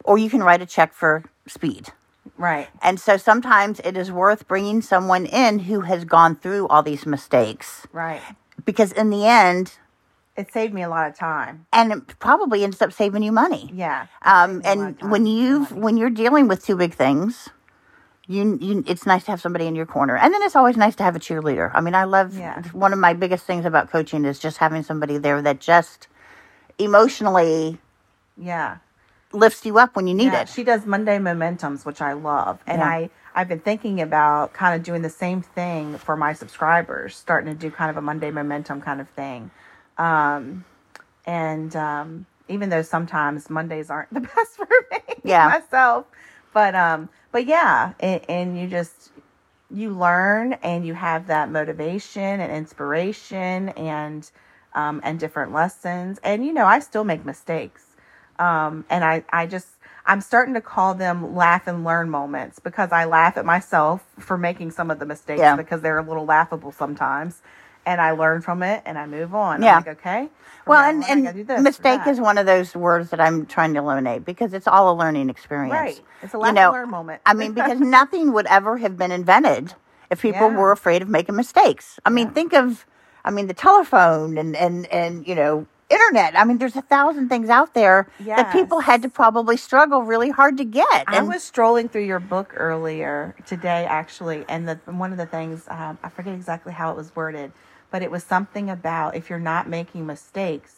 or 0.04 0.18
you 0.18 0.28
can 0.28 0.42
write 0.42 0.60
a 0.60 0.66
check 0.66 0.92
for 0.92 1.24
speed. 1.46 1.88
Right. 2.36 2.68
And 2.82 2.98
so 2.98 3.16
sometimes 3.16 3.80
it 3.84 3.96
is 3.96 4.10
worth 4.10 4.48
bringing 4.48 4.82
someone 4.82 5.26
in 5.26 5.60
who 5.60 5.82
has 5.82 6.04
gone 6.04 6.34
through 6.36 6.66
all 6.68 6.82
these 6.82 7.06
mistakes 7.06 7.86
Right. 7.92 8.20
because, 8.64 8.90
in 8.92 9.10
the 9.10 9.24
end, 9.26 9.78
It 10.36 10.52
saved 10.52 10.74
me 10.74 10.82
a 10.82 10.88
lot 10.88 11.08
of 11.08 11.16
time. 11.16 11.66
and 11.72 11.92
it 11.92 12.18
probably 12.18 12.64
ends 12.64 12.82
up 12.82 12.92
saving 12.92 13.22
you 13.22 13.30
money. 13.32 13.70
Yeah. 13.72 14.06
Um, 14.22 14.62
Saved 14.62 14.64
me 14.64 14.70
a 14.70 14.84
lot 14.86 14.94
and 15.02 15.10
when 15.12 15.26
you've 15.26 15.70
when 15.72 15.96
you're 15.96 16.10
dealing 16.10 16.48
with 16.48 16.64
two 16.64 16.74
big 16.76 16.92
things, 16.94 17.48
you, 18.26 18.58
you 18.60 18.82
it's 18.86 19.06
nice 19.06 19.24
to 19.26 19.30
have 19.30 19.40
somebody 19.40 19.66
in 19.66 19.74
your 19.76 19.86
corner, 19.86 20.16
and 20.16 20.32
then 20.34 20.42
it's 20.42 20.56
always 20.56 20.76
nice 20.76 20.96
to 20.96 21.02
have 21.04 21.14
a 21.14 21.20
cheerleader. 21.20 21.70
I 21.74 21.80
mean, 21.80 21.94
I 21.94 22.02
love 22.04 22.36
Yeah. 22.36 22.62
one 22.72 22.92
of 22.92 22.98
my 22.98 23.12
biggest 23.14 23.44
things 23.46 23.64
about 23.64 23.90
coaching 23.90 24.24
is 24.24 24.38
just 24.40 24.56
having 24.58 24.82
somebody 24.82 25.18
there 25.18 25.40
that 25.42 25.60
just 25.60 26.08
emotionally 26.78 27.78
yeah. 28.36 28.78
Lifts 29.34 29.66
you 29.66 29.78
up 29.78 29.96
when 29.96 30.08
you 30.08 30.14
need 30.14 30.34
yeah. 30.34 30.42
it. 30.42 30.50
She 30.50 30.64
does 30.64 30.86
Monday 30.86 31.18
momentums, 31.18 31.86
which 31.86 32.02
I 32.02 32.14
love. 32.14 32.60
And 32.66 32.80
Yeah. 32.80 32.88
I 32.88 33.10
I've 33.34 33.48
been 33.48 33.60
thinking 33.60 34.00
about 34.02 34.54
kind 34.54 34.76
of 34.76 34.84
doing 34.84 35.02
the 35.02 35.10
same 35.10 35.42
thing 35.42 35.98
for 35.98 36.16
my 36.16 36.34
subscribers, 36.34 37.16
starting 37.16 37.52
to 37.52 37.58
do 37.58 37.70
kind 37.70 37.90
of 37.90 37.98
a 37.98 38.02
Monday 38.02 38.30
momentum 38.32 38.82
kind 38.82 39.00
of 39.00 39.10
thing. 39.10 39.52
Um 39.98 40.66
and 41.26 41.74
um 41.76 42.26
even 42.48 42.70
though 42.70 42.82
sometimes 42.82 43.50
Mondays 43.50 43.90
aren't 43.90 44.12
the 44.14 44.20
best 44.20 44.56
for 44.56 44.68
me 44.92 45.00
Yeah. 45.24 45.48
myself, 45.48 46.06
but 46.54 46.74
um 46.76 47.10
but 47.32 47.46
yeah, 47.46 47.94
and, 48.00 48.22
and 48.30 48.58
you 48.60 48.68
just 48.68 49.10
you 49.70 49.90
learn 49.90 50.54
and 50.62 50.86
you 50.86 50.94
have 50.94 51.26
that 51.28 51.50
motivation 51.50 52.40
and 52.40 52.52
inspiration 52.52 53.70
and 53.70 54.30
um, 54.74 55.00
and 55.04 55.20
different 55.20 55.52
lessons. 55.52 56.20
And 56.24 56.46
you 56.46 56.52
know, 56.52 56.66
I 56.66 56.80
still 56.80 57.04
make 57.04 57.24
mistakes, 57.24 57.93
um, 58.38 58.84
and 58.90 59.04
I 59.04 59.24
I 59.32 59.46
just 59.46 59.66
I'm 60.06 60.20
starting 60.20 60.54
to 60.54 60.60
call 60.60 60.94
them 60.94 61.34
laugh 61.34 61.66
and 61.66 61.84
learn 61.84 62.10
moments 62.10 62.58
because 62.58 62.92
I 62.92 63.04
laugh 63.06 63.36
at 63.36 63.44
myself 63.46 64.04
for 64.18 64.36
making 64.36 64.70
some 64.72 64.90
of 64.90 64.98
the 64.98 65.06
mistakes 65.06 65.40
Yeah. 65.40 65.56
because 65.56 65.80
they're 65.80 65.98
a 65.98 66.02
little 66.02 66.26
laughable 66.26 66.72
sometimes. 66.72 67.40
And 67.86 68.00
I 68.00 68.12
learn 68.12 68.40
from 68.40 68.62
it 68.62 68.82
and 68.86 68.98
I 68.98 69.04
move 69.06 69.34
on. 69.34 69.62
Yeah. 69.62 69.76
I'm 69.76 69.84
like, 69.84 69.98
okay. 69.98 70.28
Well, 70.66 70.82
and, 70.82 71.04
on, 71.04 71.10
I 71.10 71.20
gotta 71.32 71.44
do 71.44 71.52
and 71.52 71.64
mistake 71.64 72.00
is 72.06 72.18
one 72.18 72.38
of 72.38 72.46
those 72.46 72.74
words 72.74 73.10
that 73.10 73.20
I'm 73.20 73.44
trying 73.44 73.74
to 73.74 73.80
eliminate 73.80 74.24
because 74.24 74.54
it's 74.54 74.66
all 74.66 74.90
a 74.90 74.96
learning 74.96 75.28
experience. 75.28 75.72
Right. 75.74 76.00
It's 76.22 76.32
a 76.32 76.38
You 76.38 76.42
laugh 76.44 76.54
know, 76.54 76.68
and 76.68 76.72
learn 76.72 76.90
moment. 76.90 77.20
I 77.26 77.34
mean, 77.34 77.52
because 77.52 77.80
nothing 77.80 78.32
would 78.32 78.46
ever 78.46 78.78
have 78.78 78.96
been 78.96 79.10
invented 79.12 79.74
if 80.10 80.22
people 80.22 80.50
Yeah. 80.50 80.56
were 80.56 80.72
afraid 80.72 81.02
of 81.02 81.08
making 81.10 81.36
mistakes. 81.36 81.98
I 82.06 82.10
mean, 82.10 82.28
Yeah. 82.28 82.32
think 82.32 82.54
of, 82.54 82.86
I 83.22 83.30
mean, 83.30 83.48
the 83.48 83.54
telephone 83.54 84.38
and, 84.38 84.56
and, 84.56 84.86
and, 84.86 85.26
you 85.28 85.34
know, 85.34 85.66
internet. 85.90 86.36
I 86.38 86.44
mean, 86.44 86.58
there's 86.58 86.76
a 86.76 86.82
thousand 86.82 87.28
things 87.28 87.48
out 87.48 87.74
there 87.74 88.08
that 88.24 88.52
people 88.52 88.80
had 88.80 89.02
to 89.02 89.08
probably 89.08 89.56
struggle 89.56 90.02
really 90.02 90.30
hard 90.30 90.56
to 90.58 90.64
get. 90.64 91.04
I 91.06 91.22
was 91.22 91.42
strolling 91.42 91.88
through 91.88 92.04
your 92.04 92.20
book 92.20 92.52
earlier 92.56 93.34
today, 93.46 93.84
actually, 93.86 94.44
and 94.48 94.68
the, 94.68 94.74
one 94.86 95.12
of 95.12 95.18
the 95.18 95.26
things 95.26 95.64
um, 95.68 95.98
I 96.02 96.08
forget 96.08 96.34
exactly 96.34 96.72
how 96.72 96.90
it 96.90 96.96
was 96.96 97.14
worded, 97.14 97.52
but 97.90 98.02
it 98.02 98.10
was 98.10 98.24
something 98.24 98.70
about 98.70 99.14
if 99.14 99.28
you're 99.30 99.38
not 99.38 99.68
making 99.68 100.06
mistakes, 100.06 100.76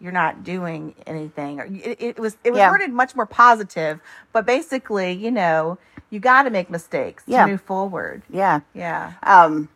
you're 0.00 0.12
not 0.12 0.44
doing 0.44 0.94
anything. 1.06 1.60
Or 1.60 1.64
it, 1.66 2.00
it 2.00 2.18
was 2.18 2.36
it 2.44 2.50
was 2.50 2.58
Yeah. 2.58 2.70
worded 2.70 2.90
much 2.92 3.14
more 3.16 3.26
positive, 3.26 4.00
but 4.32 4.46
basically, 4.46 5.12
you 5.12 5.30
know, 5.30 5.78
you 6.10 6.20
got 6.20 6.44
to 6.44 6.50
make 6.50 6.70
mistakes 6.70 7.24
Yeah. 7.26 7.44
to 7.44 7.50
move 7.52 7.60
forward. 7.60 8.22
yeah. 8.30 8.60
Yeah. 8.74 9.12
Um, 9.22 9.68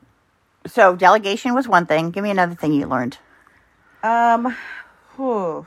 so 0.66 0.94
delegation 0.94 1.54
was 1.54 1.66
one 1.66 1.86
thing. 1.86 2.10
Give 2.12 2.22
me 2.22 2.30
another 2.30 2.54
thing 2.54 2.72
you 2.72 2.86
learned. 2.86 3.18
Um, 4.02 4.56
whew. 5.16 5.66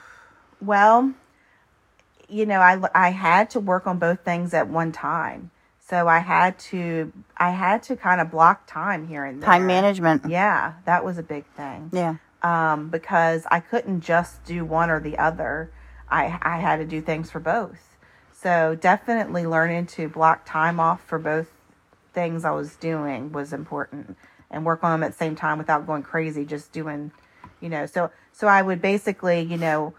well, 0.61 1.13
you 2.27 2.45
know, 2.45 2.59
I 2.59 2.79
I 2.93 3.09
had 3.09 3.49
to 3.51 3.59
work 3.59 3.87
on 3.87 3.99
both 3.99 4.21
things 4.21 4.53
at 4.53 4.67
one 4.67 4.91
time, 4.91 5.51
so 5.79 6.07
I 6.07 6.19
had 6.19 6.57
to 6.59 7.11
I 7.37 7.51
had 7.51 7.83
to 7.83 7.95
kind 7.95 8.19
of 8.19 8.31
block 8.31 8.67
time 8.67 9.07
here 9.07 9.23
and 9.23 9.41
there. 9.41 9.47
Time 9.47 9.67
management. 9.67 10.23
Yeah, 10.27 10.73
that 10.85 11.05
was 11.05 11.17
a 11.17 11.23
big 11.23 11.45
thing. 11.55 11.89
Yeah. 11.93 12.15
Um, 12.41 12.89
because 12.89 13.47
I 13.49 13.59
couldn't 13.59 14.01
just 14.01 14.43
do 14.43 14.65
one 14.65 14.89
or 14.89 14.99
the 14.99 15.17
other. 15.17 15.71
I 16.09 16.37
I 16.41 16.57
had 16.57 16.77
to 16.77 16.85
do 16.85 17.01
things 17.01 17.31
for 17.31 17.39
both. 17.39 17.95
So 18.31 18.75
definitely 18.75 19.45
learning 19.45 19.87
to 19.87 20.09
block 20.09 20.45
time 20.45 20.79
off 20.79 21.01
for 21.05 21.17
both 21.17 21.47
things 22.13 22.45
I 22.45 22.51
was 22.51 22.75
doing 22.75 23.31
was 23.31 23.53
important 23.53 24.17
and 24.49 24.65
work 24.65 24.83
on 24.83 24.91
them 24.91 25.03
at 25.03 25.11
the 25.11 25.17
same 25.17 25.35
time 25.35 25.57
without 25.57 25.85
going 25.85 26.03
crazy 26.03 26.45
just 26.45 26.71
doing 26.71 27.11
you 27.59 27.69
know 27.69 27.85
so 27.85 28.09
so 28.35 28.47
I 28.47 28.61
would 28.61 28.81
basically 28.81 29.39
you 29.41 29.57
know 29.57 29.93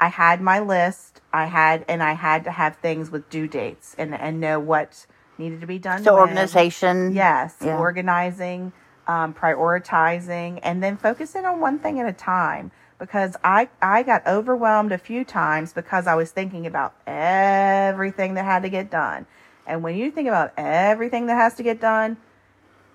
I 0.00 0.08
had 0.08 0.40
my 0.40 0.58
list 0.60 1.20
I 1.32 1.46
had 1.46 1.84
and 1.88 2.02
I 2.02 2.14
had 2.14 2.44
to 2.44 2.50
have 2.50 2.76
things 2.76 3.10
with 3.10 3.28
due 3.30 3.46
dates 3.46 3.94
and 3.98 4.14
and 4.14 4.40
know 4.40 4.58
what 4.58 5.06
needed 5.38 5.60
to 5.60 5.66
be 5.66 5.78
done 5.78 6.02
So 6.02 6.12
when. 6.14 6.22
organization. 6.22 7.12
Yes, 7.14 7.56
Yeah. 7.60 7.78
organizing, 7.78 8.72
um, 9.06 9.34
prioritizing, 9.34 10.60
and 10.62 10.82
then 10.82 10.96
focusing 10.96 11.44
on 11.44 11.60
one 11.60 11.78
thing 11.78 12.00
at 12.00 12.06
a 12.08 12.12
time. 12.12 12.70
Because 12.98 13.36
I 13.42 13.68
I 13.80 14.02
got 14.04 14.24
overwhelmed 14.26 14.92
a 14.92 14.98
few 14.98 15.24
times 15.24 15.72
because 15.72 16.06
I 16.06 16.14
was 16.14 16.30
thinking 16.30 16.66
about 16.66 16.94
everything 17.06 18.34
that 18.34 18.44
had 18.44 18.62
to 18.62 18.68
get 18.68 18.90
done, 18.90 19.26
and 19.66 19.82
when 19.82 19.96
you 19.96 20.10
think 20.12 20.28
about 20.28 20.52
everything 20.56 21.26
that 21.26 21.34
has 21.34 21.54
to 21.56 21.64
get 21.64 21.80
done, 21.80 22.16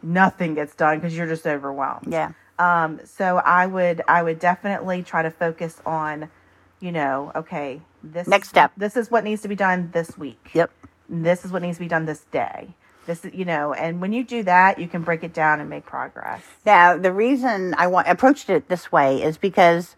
nothing 0.01 0.53
gets 0.55 0.73
done 0.75 0.99
because 0.99 1.17
you're 1.17 1.27
just 1.27 1.45
overwhelmed. 1.45 2.07
Yeah. 2.09 2.31
Um, 2.59 2.99
so 3.05 3.37
I 3.37 3.65
would 3.67 4.01
I 4.07 4.23
would 4.23 4.39
definitely 4.39 5.03
try 5.03 5.21
to 5.21 5.29
focus 5.31 5.79
on, 5.85 6.29
you 6.79 6.91
know, 6.91 7.31
okay, 7.35 7.81
this 8.03 8.27
Next 8.27 8.49
step. 8.49 8.71
This 8.77 8.95
is 8.97 9.11
what 9.11 9.23
needs 9.23 9.41
to 9.43 9.47
be 9.47 9.55
done 9.55 9.89
this 9.93 10.17
week 10.17 10.49
Yep. 10.53 10.71
this 11.09 11.45
is 11.45 11.51
what 11.51 11.61
needs 11.61 11.77
to 11.77 11.83
be 11.83 11.87
done 11.87 12.05
this 12.05 12.25
day 12.31 12.69
this 13.05 13.23
is 13.23 13.33
you 13.33 13.45
know 13.45 13.71
and 13.73 14.01
when 14.01 14.11
you 14.11 14.23
do 14.23 14.43
that 14.43 14.77
you 14.79 14.87
can 14.87 15.01
break 15.01 15.23
it 15.23 15.33
down 15.33 15.59
and 15.61 15.69
make 15.69 15.85
progress 15.85 16.41
Now, 16.65 16.97
the 16.97 17.13
reason 17.13 17.73
I 17.77 17.87
want 17.87 18.07
approached 18.09 18.49
it 18.49 18.67
this 18.69 18.91
way 18.91 19.21
is 19.23 19.37
because, 19.37 19.95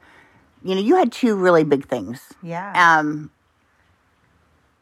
you 0.64 0.76
know, 0.76 0.82
you 0.82 0.96
had 0.98 1.12
two 1.12 1.36
really 1.36 1.64
big 1.64 1.88
things. 1.88 2.34
yeah 2.44 3.00
Um, 3.00 3.32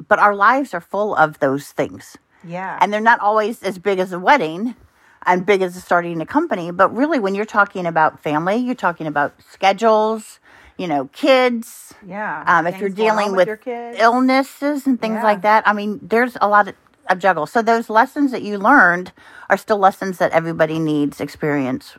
but 0.07 0.19
our 0.19 0.35
lives 0.35 0.73
are 0.73 0.81
full 0.81 1.15
of 1.15 1.39
those 1.39 1.71
things. 1.71 2.17
yeah 2.43 2.77
And 2.81 2.91
they're 2.93 3.01
not 3.01 3.19
always 3.19 3.63
as 3.63 3.79
big 3.79 3.99
as 3.99 4.11
a 4.13 4.19
wedding 4.19 4.75
and 5.25 5.45
big 5.45 5.61
as 5.61 5.81
starting 5.83 6.21
a 6.21 6.25
company. 6.25 6.71
But 6.71 6.95
really, 6.95 7.19
when 7.19 7.35
you're 7.35 7.45
talking 7.45 7.85
about 7.85 8.21
family, 8.21 8.55
you're 8.57 8.75
talking 8.75 9.07
about 9.07 9.33
schedules, 9.49 10.39
you 10.77 10.87
know, 10.87 11.09
kids. 11.13 11.93
yeah 12.05 12.43
Um, 12.45 12.67
if 12.67 12.79
you're 12.79 12.89
dealing 12.89 13.35
with, 13.35 13.49
kids. 13.61 13.97
illnesses 13.99 14.85
and 14.87 14.99
things 14.99 15.15
Yeah. 15.15 15.23
like 15.23 15.41
that, 15.41 15.67
I 15.67 15.73
mean, 15.73 15.99
there's 16.01 16.37
a 16.41 16.47
lot 16.47 16.67
of, 16.67 16.75
of 17.09 17.19
juggle. 17.19 17.45
So 17.47 17.61
those 17.61 17.89
lessons 17.89 18.31
that 18.31 18.41
you 18.43 18.57
learned 18.57 19.11
are 19.49 19.57
still 19.57 19.77
lessons 19.77 20.17
that 20.19 20.31
everybody 20.31 20.77
needs 20.79 21.19
experience 21.19 21.95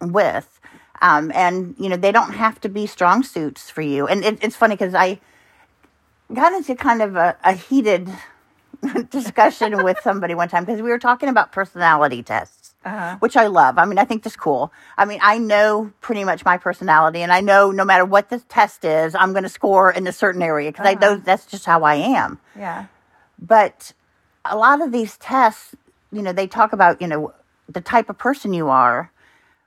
with. 0.00 0.60
Um, 1.00 1.30
and 1.32 1.76
you 1.78 1.88
know 1.88 1.96
they 1.96 2.10
don't 2.10 2.32
have 2.32 2.60
to 2.62 2.68
be 2.68 2.86
strong 2.86 3.22
suits 3.22 3.70
for 3.70 3.82
you. 3.82 4.08
And 4.08 4.24
it, 4.24 4.38
it's 4.42 4.56
funny 4.56 4.74
because 4.74 4.94
I 4.96 5.20
got 6.34 6.52
into 6.52 6.74
kind 6.74 7.02
of 7.02 7.14
a, 7.16 7.36
a 7.44 7.52
heated 7.52 8.10
discussion 9.10 9.82
with 9.82 9.98
somebody 10.02 10.34
one 10.34 10.48
time 10.48 10.64
because 10.64 10.80
we 10.82 10.90
were 10.90 10.98
talking 10.98 11.28
about 11.28 11.52
personality 11.52 12.22
tests, 12.22 12.74
Uh-huh. 12.84 13.16
which 13.20 13.36
I 13.36 13.46
love. 13.46 13.78
I 13.78 13.84
mean, 13.84 13.98
I 13.98 14.04
think 14.04 14.22
that's 14.22 14.36
cool. 14.36 14.72
I 14.96 15.04
mean, 15.04 15.18
I 15.22 15.38
know 15.38 15.92
pretty 16.00 16.24
much 16.24 16.44
my 16.44 16.56
personality, 16.58 17.20
and 17.22 17.32
I 17.32 17.40
know 17.40 17.70
no 17.70 17.84
matter 17.84 18.04
what 18.04 18.30
the 18.30 18.38
test 18.40 18.84
is, 18.84 19.14
I'm 19.14 19.32
going 19.32 19.42
to 19.42 19.48
score 19.48 19.90
in 19.90 20.06
a 20.06 20.12
certain 20.12 20.42
area 20.42 20.70
because 20.70 20.86
I 20.86 20.94
know 20.94 21.16
that's 21.16 21.46
just 21.46 21.66
how 21.66 21.82
I 21.82 21.94
am. 21.96 22.38
yeah 22.56 22.86
But 23.38 23.92
a 24.44 24.56
lot 24.56 24.80
of 24.80 24.92
these 24.92 25.16
tests, 25.16 25.74
you 26.12 26.22
know, 26.22 26.32
they 26.32 26.46
talk 26.46 26.72
about, 26.72 27.00
you 27.02 27.08
know, 27.08 27.32
the 27.68 27.80
type 27.80 28.08
of 28.08 28.16
person 28.18 28.52
you 28.52 28.68
are. 28.68 29.10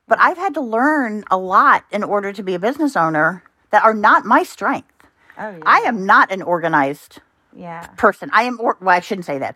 But 0.07 0.19
I've 0.19 0.37
had 0.37 0.53
to 0.55 0.61
learn 0.61 1.23
a 1.31 1.37
lot 1.37 1.85
in 1.91 2.03
order 2.03 2.33
to 2.33 2.43
be 2.43 2.53
a 2.55 2.59
business 2.59 2.95
owner 2.95 3.43
that 3.69 3.83
are 3.83 3.93
not 3.93 4.25
my 4.25 4.43
strength. 4.43 4.87
oh 5.37 5.49
yeah 5.51 5.63
I 5.65 5.79
am 5.79 6.05
not 6.05 6.31
an 6.31 6.41
organized 6.41 7.19
yeah 7.55 7.87
person. 7.97 8.29
I 8.33 8.43
am, 8.43 8.59
or, 8.59 8.77
well, 8.81 8.95
I 8.95 8.99
shouldn't 8.99 9.25
say 9.25 9.37
that. 9.39 9.55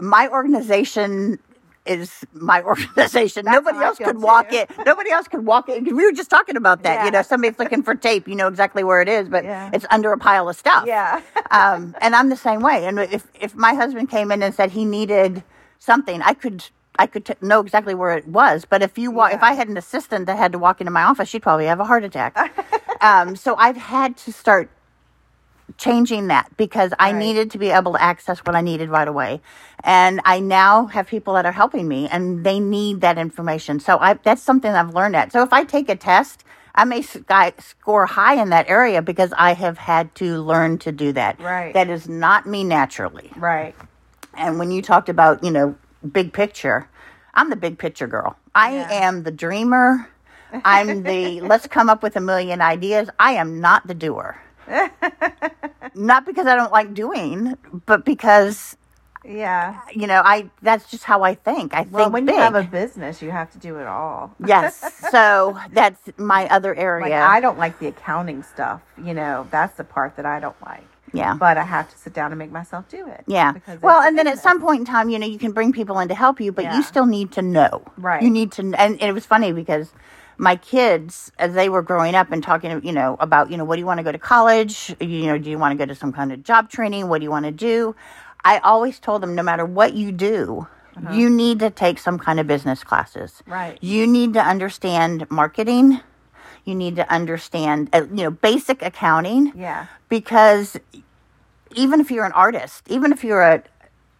My 0.00 0.28
organization 0.28 1.38
is 1.86 2.24
my 2.32 2.62
organization. 2.72 3.44
Nobody 3.46 3.78
else 3.78 3.98
could 3.98 4.20
walk 4.22 4.50
too. 4.50 4.56
it. 4.56 4.70
Nobody 4.84 5.10
else 5.10 5.28
could 5.28 5.44
walk 5.46 5.68
it. 5.68 5.82
We 5.84 5.92
were 6.04 6.12
just 6.12 6.30
talking 6.30 6.56
about 6.56 6.82
that. 6.82 7.04
You 7.04 7.10
know, 7.10 7.22
somebody's 7.22 7.58
looking 7.58 7.82
for 7.82 7.94
tape. 7.94 8.28
You 8.28 8.34
know 8.36 8.48
exactly 8.48 8.84
where 8.84 9.00
it 9.00 9.08
is, 9.08 9.28
but 9.28 9.44
Yeah. 9.44 9.70
it's 9.72 9.86
under 9.90 10.12
a 10.12 10.18
pile 10.18 10.48
of 10.48 10.56
stuff 10.56 10.84
yeah 10.86 11.20
um, 11.50 11.94
and 12.00 12.14
I'm 12.14 12.28
the 12.28 12.36
same 12.36 12.60
way. 12.60 12.86
And 12.86 12.98
if 13.00 13.26
if 13.40 13.54
my 13.54 13.74
husband 13.74 14.10
came 14.10 14.30
in 14.32 14.42
and 14.42 14.54
said 14.54 14.70
he 14.72 14.84
needed 14.84 15.42
something, 15.78 16.20
I 16.22 16.34
could 16.34 16.64
I 16.98 17.06
could 17.06 17.24
t- 17.24 17.34
know 17.40 17.60
exactly 17.60 17.94
where 17.94 18.14
it 18.16 18.26
was. 18.28 18.64
But 18.68 18.82
if 18.82 18.98
you 18.98 19.10
wa- 19.10 19.30
if 19.32 19.42
I 19.42 19.54
had 19.54 19.68
an 19.68 19.76
assistant 19.76 20.26
that 20.26 20.36
had 20.36 20.52
to 20.52 20.58
walk 20.58 20.80
into 20.80 20.90
my 20.90 21.02
office, 21.04 21.28
she'd 21.30 21.42
probably 21.42 21.66
have 21.66 21.80
a 21.80 21.84
heart 21.84 22.04
attack. 22.04 22.36
um, 23.00 23.36
so 23.36 23.54
I've 23.56 23.76
had 23.78 24.16
to 24.18 24.32
start 24.32 24.68
changing 25.80 26.28
that 26.28 26.54
because 26.56 26.92
I 26.98 27.10
Right. 27.12 27.18
needed 27.18 27.50
to 27.52 27.58
be 27.58 27.70
able 27.70 27.92
to 27.94 28.02
access 28.02 28.38
what 28.40 28.54
I 28.54 28.60
needed 28.60 28.90
right 28.90 29.08
away. 29.08 29.40
And 29.82 30.20
I 30.24 30.38
now 30.40 30.86
have 30.86 31.06
people 31.08 31.34
that 31.34 31.46
are 31.46 31.52
helping 31.52 31.88
me 31.88 32.06
and 32.08 32.44
they 32.44 32.60
need 32.60 33.00
that 33.00 33.18
information. 33.18 33.80
So 33.80 33.98
I 33.98 34.14
that's 34.14 34.42
something 34.42 34.70
I've 34.72 34.94
learned 34.94 35.16
at. 35.16 35.32
So 35.32 35.42
if 35.42 35.52
I 35.52 35.64
take 35.64 35.88
a 35.88 35.96
test, 35.96 36.44
I 36.74 36.84
may 36.84 37.02
sky, 37.02 37.52
score 37.58 38.06
high 38.06 38.40
in 38.40 38.50
that 38.50 38.68
area 38.68 39.02
because 39.02 39.32
I 39.36 39.54
have 39.54 39.78
had 39.78 40.14
to 40.16 40.36
learn 40.42 40.78
to 40.78 40.92
do 40.92 41.12
that. 41.12 41.40
Right. 41.40 41.72
That 41.74 41.88
is 41.90 42.08
not 42.08 42.46
me 42.46 42.62
naturally. 42.64 43.32
right 43.36 43.74
And 44.36 44.58
when 44.58 44.70
you 44.70 44.82
talked 44.82 45.08
about, 45.08 45.42
you 45.42 45.50
know, 45.50 45.76
big 46.12 46.32
picture, 46.32 46.88
I'm 47.34 47.50
the 47.50 47.56
big 47.56 47.78
picture 47.78 48.06
girl. 48.06 48.36
I 48.54 48.72
Yeah. 48.74 49.06
am 49.08 49.22
the 49.24 49.32
dreamer. 49.32 50.08
I'm 50.64 51.04
the 51.04 51.40
let's 51.52 51.66
come 51.66 51.88
up 51.88 52.02
with 52.02 52.16
a 52.16 52.20
million 52.20 52.60
ideas. 52.60 53.08
I 53.18 53.32
am 53.32 53.60
not 53.60 53.86
the 53.86 53.94
doer. 53.94 54.40
not 55.94 56.24
because 56.26 56.46
I 56.46 56.54
don't 56.54 56.72
like 56.72 56.94
doing, 56.94 57.56
but 57.86 58.04
because 58.04 58.76
yeah 59.22 59.80
you 59.92 60.06
know, 60.06 60.22
I 60.24 60.48
that's 60.62 60.90
just 60.90 61.04
how 61.04 61.22
I 61.22 61.34
think. 61.34 61.74
I 61.74 61.82
well 61.90 62.04
think 62.04 62.14
when 62.14 62.24
big. 62.26 62.36
you 62.36 62.40
have 62.40 62.54
a 62.54 62.62
business 62.62 63.20
you 63.20 63.30
have 63.30 63.50
to 63.52 63.58
do 63.58 63.76
it 63.78 63.86
all 63.86 64.34
yes. 64.46 64.80
So 65.10 65.58
that's 65.72 66.00
my 66.16 66.48
other 66.48 66.74
area. 66.74 67.02
like 67.02 67.12
i 67.12 67.38
don't 67.40 67.58
like 67.58 67.78
the 67.80 67.88
accounting 67.88 68.42
stuff 68.42 68.80
you 69.02 69.12
know 69.12 69.46
that's 69.50 69.76
the 69.76 69.84
part 69.84 70.16
that 70.16 70.24
i 70.24 70.40
don't 70.40 70.56
like 70.64 70.84
yeah. 71.12 71.34
but 71.34 71.58
i 71.58 71.62
have 71.64 71.90
to 71.90 71.98
sit 71.98 72.12
down 72.14 72.32
and 72.32 72.38
make 72.38 72.50
myself 72.52 72.88
do 72.88 73.06
it 73.08 73.22
Yeah. 73.26 73.52
because 73.52 73.82
Well, 73.82 74.00
and 74.00 74.16
then 74.16 74.26
at 74.26 74.38
some 74.38 74.58
point 74.60 74.80
in 74.80 74.86
time, 74.86 75.10
you 75.10 75.18
know, 75.18 75.26
you 75.26 75.38
can 75.38 75.52
bring 75.52 75.72
people 75.72 75.98
in 75.98 76.08
to 76.08 76.14
help 76.14 76.40
you, 76.40 76.50
but 76.52 76.64
Yeah. 76.64 76.76
you 76.76 76.82
still 76.82 77.06
need 77.06 77.32
to 77.32 77.42
know. 77.42 77.82
Right. 77.98 78.22
You 78.22 78.30
need 78.30 78.52
to, 78.52 78.62
and, 78.62 78.76
and 79.00 79.02
it 79.02 79.12
was 79.12 79.26
funny 79.26 79.52
because 79.52 79.92
my 80.40 80.56
kids, 80.56 81.30
as 81.38 81.52
they 81.52 81.68
were 81.68 81.82
growing 81.82 82.14
up 82.14 82.32
and 82.32 82.42
talking, 82.42 82.82
you 82.82 82.92
know, 82.92 83.14
about, 83.20 83.50
you 83.50 83.58
know, 83.58 83.64
what 83.64 83.76
do 83.76 83.80
you 83.80 83.86
want 83.86 83.98
to 83.98 84.02
go 84.02 84.10
to 84.10 84.18
college? 84.18 84.94
You 84.98 85.26
know, 85.26 85.36
do 85.36 85.50
you 85.50 85.58
want 85.58 85.78
to 85.78 85.86
go 85.86 85.86
to 85.86 85.94
some 85.94 86.14
kind 86.14 86.32
of 86.32 86.42
job 86.42 86.70
training? 86.70 87.08
What 87.08 87.18
do 87.18 87.24
you 87.24 87.30
want 87.30 87.44
to 87.44 87.52
do? 87.52 87.94
I 88.42 88.58
always 88.60 88.98
told 88.98 89.22
them, 89.22 89.34
no 89.34 89.42
matter 89.42 89.66
what 89.66 89.92
you 89.92 90.10
do, 90.10 90.66
you 91.12 91.28
need 91.28 91.58
to 91.58 91.68
take 91.68 91.98
some 91.98 92.18
kind 92.18 92.40
of 92.40 92.46
business 92.46 92.82
classes. 92.82 93.42
Right. 93.46 93.76
You 93.82 94.06
need 94.06 94.32
to 94.32 94.40
understand 94.40 95.30
marketing. 95.30 96.00
You 96.64 96.74
need 96.74 96.96
to 96.96 97.12
understand, 97.12 97.90
uh, 97.92 98.06
you 98.08 98.24
know, 98.24 98.30
basic 98.30 98.80
accounting. 98.80 99.52
Yeah. 99.54 99.86
Because 100.08 100.78
even 101.74 102.00
if 102.00 102.10
you're 102.10 102.24
an 102.24 102.32
artist, 102.32 102.84
even 102.88 103.12
if 103.12 103.22
you're 103.22 103.42
a 103.42 103.62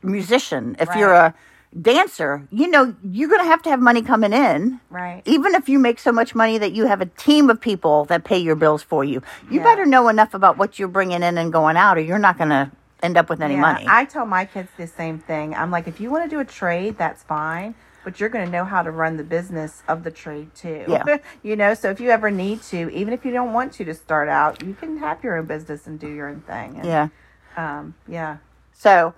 musician, 0.03 0.77
if 0.79 0.95
you're 0.95 1.15
a 1.15 1.35
dancer, 1.79 2.47
you 2.51 2.69
know, 2.69 2.95
you're 3.03 3.29
going 3.29 3.41
to 3.43 3.47
have 3.47 3.63
to 3.63 3.71
have 3.71 3.81
money 3.81 4.03
coming 4.03 4.33
in. 4.33 4.81
Right. 4.91 5.23
Even 5.25 5.55
if 5.55 5.69
you 5.69 5.79
make 5.79 5.99
so 5.99 6.11
much 6.13 6.35
money 6.35 6.59
that 6.59 6.73
you 6.73 6.87
have 6.87 7.01
a 7.01 7.07
team 7.07 7.49
of 7.51 7.61
people 7.61 8.05
that 8.07 8.25
pay 8.25 8.39
your 8.39 8.57
bills 8.57 8.83
for 8.83 9.05
you, 9.05 9.23
you 9.51 9.59
Yeah. 9.59 9.65
better 9.65 9.87
know 9.87 10.09
enough 10.09 10.35
about 10.35 10.57
what 10.59 10.79
you're 10.79 10.89
bringing 10.89 11.23
in 11.23 11.39
and 11.39 11.53
going 11.53 11.77
out, 11.77 11.97
or 11.97 12.01
you're 12.01 12.19
not 12.19 12.39
going 12.39 12.51
to 12.51 12.71
end 13.03 13.17
up 13.17 13.31
with 13.31 13.41
any 13.41 13.55
Yeah, 13.55 13.61
money. 13.61 13.85
I 13.89 14.05
tell 14.05 14.27
my 14.27 14.45
kids 14.45 14.69
the 14.77 14.87
same 14.87 15.19
thing. 15.19 15.55
I'm 15.55 15.71
like, 15.71 15.87
if 15.87 16.01
you 16.01 16.11
want 16.11 16.25
to 16.25 16.31
do 16.31 16.41
a 16.41 16.45
trade, 16.45 16.99
that's 16.99 17.23
fine, 17.23 17.75
but 18.05 18.19
you're 18.19 18.29
going 18.29 18.45
to 18.45 18.51
know 18.51 18.65
how 18.65 18.83
to 18.83 18.91
run 18.91 19.17
the 19.17 19.25
business 19.25 19.83
of 19.87 20.03
the 20.03 20.11
trade 20.11 20.55
too. 20.55 20.85
Yeah. 20.89 21.19
you 21.43 21.55
know, 21.57 21.75
so 21.75 21.91
if 21.91 22.01
you 22.01 22.11
ever 22.11 22.31
need 22.31 22.63
to, 22.65 22.91
even 22.91 23.15
if 23.15 23.25
you 23.25 23.31
don't 23.31 23.53
want 23.53 23.73
to 23.75 23.85
to 23.85 23.95
start 23.95 24.29
out, 24.29 24.63
you 24.63 24.75
can 24.75 24.99
have 24.99 25.23
your 25.23 25.37
own 25.39 25.47
business 25.47 25.87
and 25.87 26.01
do 26.01 26.09
your 26.09 26.29
own 26.29 26.41
thing. 26.41 26.77
And, 26.77 26.85
yeah. 26.85 27.09
Um. 27.57 27.95
Yeah. 28.09 28.39
So, 28.73 29.15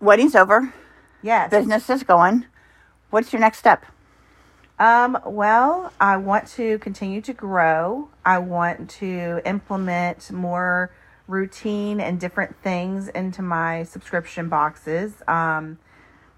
wedding's 0.00 0.34
over, 0.34 0.72
Yes. 1.22 1.50
business 1.50 1.88
is 1.90 2.02
going. 2.02 2.46
What's 3.10 3.32
your 3.32 3.40
next 3.40 3.58
step? 3.58 3.84
Um, 4.78 5.18
well, 5.26 5.92
I 6.00 6.16
want 6.18 6.46
to 6.50 6.78
continue 6.78 7.20
to 7.22 7.32
grow. 7.32 8.08
I 8.24 8.38
want 8.38 8.88
to 8.90 9.40
implement 9.44 10.30
more 10.30 10.92
routine 11.26 12.00
and 12.00 12.20
different 12.20 12.56
things 12.62 13.08
into 13.08 13.42
my 13.42 13.82
subscription 13.82 14.48
boxes. 14.48 15.14
Um, 15.26 15.78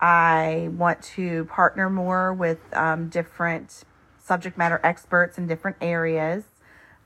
I 0.00 0.70
want 0.72 1.02
to 1.02 1.44
partner 1.46 1.90
more 1.90 2.32
with 2.32 2.58
um, 2.72 3.08
different 3.08 3.84
subject 4.18 4.56
matter 4.56 4.80
experts 4.82 5.36
in 5.36 5.46
different 5.46 5.76
areas. 5.80 6.44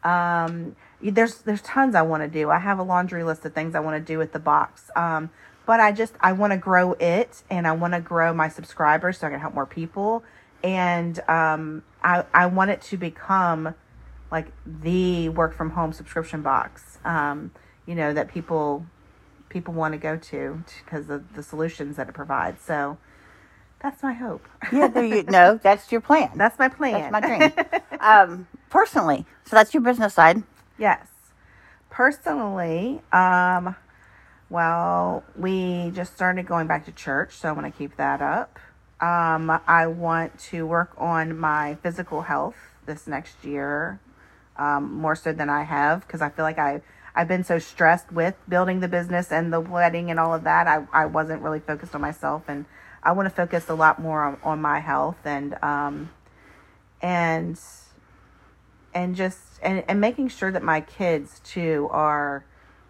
Um, 0.04 0.76
there's 1.02 1.38
there's 1.38 1.62
tons 1.62 1.94
I 1.94 2.02
want 2.02 2.22
to 2.22 2.28
do. 2.28 2.50
I 2.50 2.58
have 2.58 2.78
a 2.78 2.82
laundry 2.82 3.24
list 3.24 3.44
of 3.44 3.54
things 3.54 3.74
I 3.74 3.80
want 3.80 3.96
to 3.96 4.12
do 4.12 4.18
with 4.18 4.32
the 4.32 4.38
box. 4.38 4.90
Um, 4.94 5.30
but 5.66 5.81
I 5.81 5.92
just 5.92 6.14
I 6.20 6.33
want 6.33 6.53
to 6.53 6.57
grow 6.57 6.92
it 6.94 7.42
and 7.50 7.66
I 7.66 7.72
want 7.72 7.94
to 7.94 8.00
grow 8.00 8.33
my 8.35 8.48
subscribers 8.48 9.18
so 9.18 9.27
I 9.27 9.31
can 9.31 9.40
help 9.40 9.55
more 9.55 9.66
people. 9.66 10.24
And 10.62 11.18
um, 11.29 11.83
I 12.03 12.24
I 12.33 12.46
want 12.46 12.70
it 12.70 12.83
to 12.83 12.96
become 12.96 13.74
like 14.31 14.48
the 14.66 15.29
work 15.29 15.55
from 15.55 15.70
home 15.70 15.92
subscription 15.92 16.42
box. 16.42 16.98
Um, 17.05 17.53
you 17.87 17.94
know 17.94 18.12
that 18.12 18.29
people 18.29 18.87
people 19.48 19.74
want 19.74 19.92
to 19.92 19.98
go 19.98 20.16
to 20.16 20.64
because 20.85 21.09
of 21.11 21.35
the 21.35 21.42
solutions 21.42 21.96
that 21.96 22.09
it 22.09 22.14
provides. 22.14 22.62
So 22.62 22.98
that's 23.81 24.03
my 24.03 24.12
hope. 24.12 24.46
Yeah, 24.72 24.88
there 24.88 25.05
you 25.05 25.22
no, 25.29 25.61
that's 25.62 25.92
your 25.92 26.00
plan. 26.00 26.33
That's 26.37 26.59
my 26.59 26.68
plan. 26.68 27.11
That's 27.11 27.12
my 27.12 27.20
dream. 27.20 27.53
um, 28.00 28.48
personally, 28.70 29.27
so 29.44 29.57
that's 29.57 29.72
your 29.72 29.83
business 29.83 30.14
side. 30.14 30.42
Yes. 30.79 31.07
Personally, 31.90 33.00
um, 33.12 33.77
well, 34.50 35.24
we 35.37 35.90
just 35.94 36.14
started 36.14 36.46
going 36.46 36.66
back 36.66 36.85
to 36.87 36.92
church, 36.92 37.35
so 37.35 37.48
I 37.48 37.52
want 37.52 37.66
to 37.66 37.76
keep 37.76 37.96
that 37.96 38.20
up. 38.20 38.59
Um, 39.00 39.50
I 39.66 39.87
want 39.87 40.38
to 40.50 40.66
work 40.66 40.92
on 40.96 41.38
my 41.38 41.76
physical 41.83 42.22
health 42.22 42.57
this 42.87 43.07
next 43.07 43.44
year, 43.44 44.00
um, 44.57 44.94
more 44.94 45.16
so 45.16 45.33
than 45.33 45.50
I 45.50 45.62
have, 45.62 46.07
because 46.07 46.22
I 46.22 46.30
feel 46.30 46.44
like 46.44 46.59
I 46.59 46.83
I've 47.16 47.28
been 47.28 47.44
so 47.44 47.59
stressed 47.59 48.11
with 48.12 48.35
building 48.48 48.80
the 48.80 48.88
business 48.88 49.30
and 49.30 49.52
the 49.52 49.61
wedding 49.61 50.11
and 50.11 50.18
all 50.18 50.35
of 50.35 50.42
that. 50.44 50.66
I, 50.66 50.85
I 50.92 51.07
wasn't 51.07 51.42
really 51.42 51.61
focused 51.61 51.94
on 51.94 52.00
myself, 52.00 52.42
and 52.48 52.66
I 53.02 53.12
want 53.12 53.26
to 53.26 53.35
focus 53.35 53.68
a 53.68 53.74
lot 53.74 54.00
more 54.00 54.22
on, 54.22 54.38
on 54.42 54.61
my 54.61 54.80
health 54.80 55.18
and 55.24 55.57
um, 55.62 56.11
and 57.02 57.61
and 58.94 59.16
just 59.16 59.38
and, 59.62 59.85
and 59.88 60.00
making 60.00 60.28
sure 60.28 60.50
that 60.50 60.62
my 60.62 60.80
kids 60.80 61.40
too 61.44 61.88
are 61.90 62.44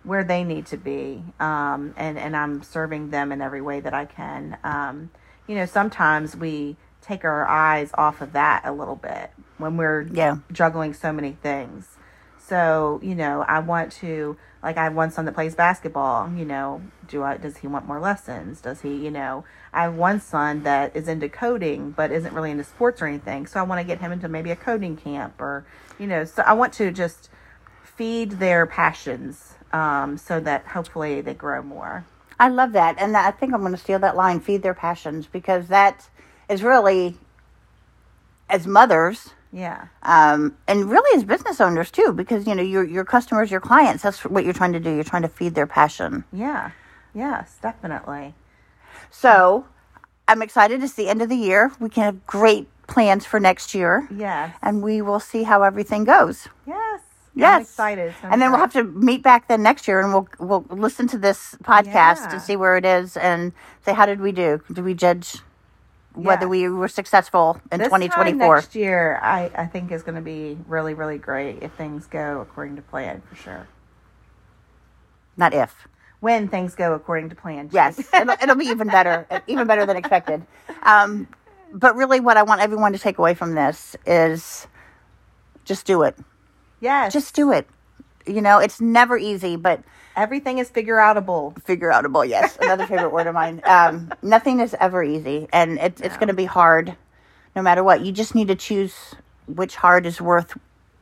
where 0.05 0.23
they 0.23 0.45
need 0.45 0.67
to 0.67 0.77
be 0.77 1.23
um, 1.41 1.95
and 1.97 2.19
and 2.19 2.37
i'm 2.37 2.63
serving 2.63 3.11
them 3.11 3.33
in 3.33 3.41
every 3.41 3.61
way 3.63 3.81
that 3.81 3.95
i 3.95 4.05
can. 4.05 4.57
Um, 4.63 5.11
you 5.47 5.55
know 5.55 5.67
sometimes 5.67 6.37
we 6.37 6.77
take 7.03 7.25
our 7.25 7.47
eyes 7.47 7.91
off 7.95 8.21
of 8.23 8.33
that 8.33 8.63
a 8.65 8.73
little 8.73 8.97
bit 8.97 9.31
when 9.59 9.77
we're 9.77 10.03
Yeah. 10.11 10.37
juggling 10.53 10.95
so 10.95 11.13
many 11.13 11.33
things. 11.43 11.97
So 12.39 13.01
you 13.03 13.15
know 13.15 13.43
i 13.49 13.59
want 13.59 13.91
to 13.93 14.37
like 14.63 14.77
i 14.77 14.85
have 14.85 14.95
one 14.95 15.11
son 15.11 15.25
that 15.27 15.33
plays 15.35 15.55
basketball 15.55 16.31
you 16.35 16.45
know 16.45 16.83
do 17.07 17.23
i 17.23 17.37
does 17.39 17.59
he 17.59 17.67
want 17.67 17.87
more 17.87 18.01
lessons? 18.01 18.61
Does 18.61 18.83
he 18.83 18.95
you 18.95 19.11
know 19.11 19.45
i 19.73 19.83
have 19.83 19.95
one 19.95 20.21
son 20.21 20.63
that 20.63 20.95
is 20.95 21.09
into 21.09 21.29
coding 21.29 21.91
but 21.91 22.11
isn't 22.13 22.35
really 22.35 22.51
into 22.51 22.65
sports 22.65 23.01
or 23.01 23.07
anything 23.07 23.47
so 23.47 23.61
i 23.61 23.63
want 23.63 23.81
to 23.81 23.85
get 23.87 24.01
him 24.01 24.13
into 24.13 24.29
maybe 24.29 24.51
a 24.51 24.57
coding 24.57 24.97
camp 24.97 25.41
or 25.41 25.65
you 25.99 26.07
know 26.07 26.25
so 26.25 26.43
i 26.43 26.53
want 26.53 26.73
to 26.75 26.91
just 26.91 27.31
feed 27.83 28.33
their 28.33 28.67
passions 28.67 29.54
um, 29.81 30.17
so 30.17 30.41
that 30.41 30.61
hopefully 30.77 31.21
they 31.21 31.35
grow 31.35 31.63
more 31.63 32.05
I 32.41 32.49
love 32.49 32.73
that, 32.73 32.97
and 32.99 33.17
I 33.17 33.31
think 33.31 33.55
I'm 33.55 33.61
going 33.61 33.73
to 33.79 33.79
steal 33.87 34.01
that 34.01 34.17
line: 34.17 34.41
"Feed 34.41 34.63
their 34.63 34.75
passions," 34.75 35.27
because 35.39 35.69
that 35.69 36.09
is 36.49 36.63
really, 36.65 37.17
as 38.51 38.67
mothers, 38.67 39.31
yeah 39.53 39.87
um, 40.03 40.57
and 40.67 40.91
really 40.91 41.17
as 41.17 41.23
business 41.25 41.61
owners 41.61 41.91
too, 41.93 42.13
because 42.13 42.45
you 42.47 42.55
know 42.57 42.63
your 42.75 42.83
your 42.85 43.05
customers, 43.05 43.51
your 43.53 43.61
clients. 43.61 44.03
That's 44.03 44.25
what 44.25 44.43
you're 44.45 44.53
trying 44.53 44.73
to 44.73 44.81
do. 44.81 44.91
You're 44.95 45.05
trying 45.15 45.23
to 45.23 45.29
feed 45.29 45.55
their 45.55 45.67
passion. 45.69 46.25
yeah 46.33 46.73
yes 47.15 47.57
definitely 47.63 48.35
So, 49.11 49.67
I'm 50.27 50.43
excited. 50.43 50.83
It's 50.83 50.95
the 50.95 51.09
end 51.09 51.23
of 51.23 51.29
the 51.29 51.37
year. 51.37 51.71
We 51.79 51.89
can 51.89 52.03
have 52.03 52.27
great 52.27 52.67
plans 52.89 53.25
for 53.25 53.39
next 53.39 53.75
year, 53.75 54.09
yes 54.11 54.55
and 54.61 54.83
we 54.83 55.01
will 55.03 55.21
see 55.21 55.45
how 55.45 55.63
everything 55.63 56.03
goes. 56.03 56.49
yes 56.67 57.01
Yes. 57.35 57.55
I'm 57.57 57.63
excited 57.63 58.15
gonna 58.23 58.33
And 58.33 58.43
then 58.43 58.51
we'll 58.51 58.61
have 58.61 58.73
to 58.75 58.85
meet 58.85 59.23
back 59.23 59.49
then 59.49 59.63
next 59.63 59.89
year, 59.89 60.01
and 60.01 60.13
we'll 60.13 60.29
we'll 60.39 60.65
listen 60.71 61.09
to 61.09 61.19
this 61.19 61.57
podcast 61.65 61.87
Yeah. 61.87 62.33
and 62.33 62.43
see 62.43 62.57
where 62.57 62.77
it 62.77 62.85
is, 62.85 63.17
and 63.17 63.53
say 63.85 63.93
how 63.93 64.07
did 64.07 64.21
we 64.21 64.33
do? 64.33 64.63
Did 64.73 64.85
we 64.85 64.95
judge 64.95 65.39
whether 66.15 66.49
we 66.49 66.69
were 66.69 66.89
successful 66.89 67.61
in 67.73 67.81
This 67.81 67.89
twenty 67.89 68.09
twenty 68.09 68.31
time 68.31 68.39
next 68.39 68.75
year, 68.75 69.19
I, 69.21 69.51
I 69.55 69.67
think 69.67 69.91
is 69.91 70.03
going 70.03 70.15
to 70.15 70.21
be 70.21 70.57
really, 70.69 70.95
really 70.95 71.19
great 71.19 71.63
if 71.63 71.73
things 71.73 72.07
go 72.07 72.41
according 72.41 72.77
to 72.77 72.83
plan 72.83 73.21
for 73.29 73.35
sure. 73.35 73.67
Not 75.37 75.53
if. 75.53 75.75
When 76.21 76.49
things 76.49 76.75
go 76.75 76.95
according 76.95 77.31
to 77.31 77.35
plan. 77.35 77.69
Yes, 77.73 77.99
it'll, 78.15 78.37
it'll 78.41 78.57
be 78.57 78.67
even 78.67 78.87
better, 78.87 79.27
even 79.47 79.67
better 79.67 79.85
than 79.85 79.97
expected. 79.97 80.47
Um, 80.85 81.27
but 81.73 81.97
really, 81.97 82.21
what 82.21 82.37
I 82.37 82.45
want 82.45 82.61
everyone 82.61 82.93
to 82.93 82.99
take 82.99 83.19
away 83.19 83.35
from 83.35 83.55
this 83.57 83.97
is 84.07 84.69
just 85.65 85.85
do 85.85 86.03
it. 86.03 86.17
Yes. 86.81 87.13
Just 87.13 87.35
do 87.35 87.53
it. 87.53 87.67
You 88.27 88.41
know, 88.41 88.59
it's 88.59 88.81
never 88.81 89.19
easy, 89.19 89.57
but 89.57 89.83
everything 90.17 90.59
is 90.59 90.71
figure 90.71 90.97
outable. 90.97 91.61
figure 91.63 91.91
outable. 91.91 92.27
Yes, 92.27 92.57
another 92.61 92.87
favorite 92.87 93.13
word 93.13 93.27
of 93.27 93.35
mine. 93.35 93.61
Um, 93.65 94.13
nothing 94.23 94.61
is 94.61 94.75
ever 94.81 95.03
easy, 95.03 95.47
and 95.53 95.79
it, 95.79 96.01
it's 96.01 96.17
going 96.17 96.29
to 96.29 96.35
be 96.35 96.47
hard, 96.47 96.97
no 97.55 97.63
matter 97.63 97.85
what. 97.85 98.01
You 98.01 98.13
just 98.13 98.35
need 98.35 98.49
to 98.49 98.55
choose 98.55 98.95
which 99.47 99.77
hard 99.77 100.07
is 100.07 100.21
worth 100.21 100.57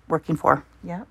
working 0.09 0.35
for. 0.37 0.65
Yep. 0.83 1.07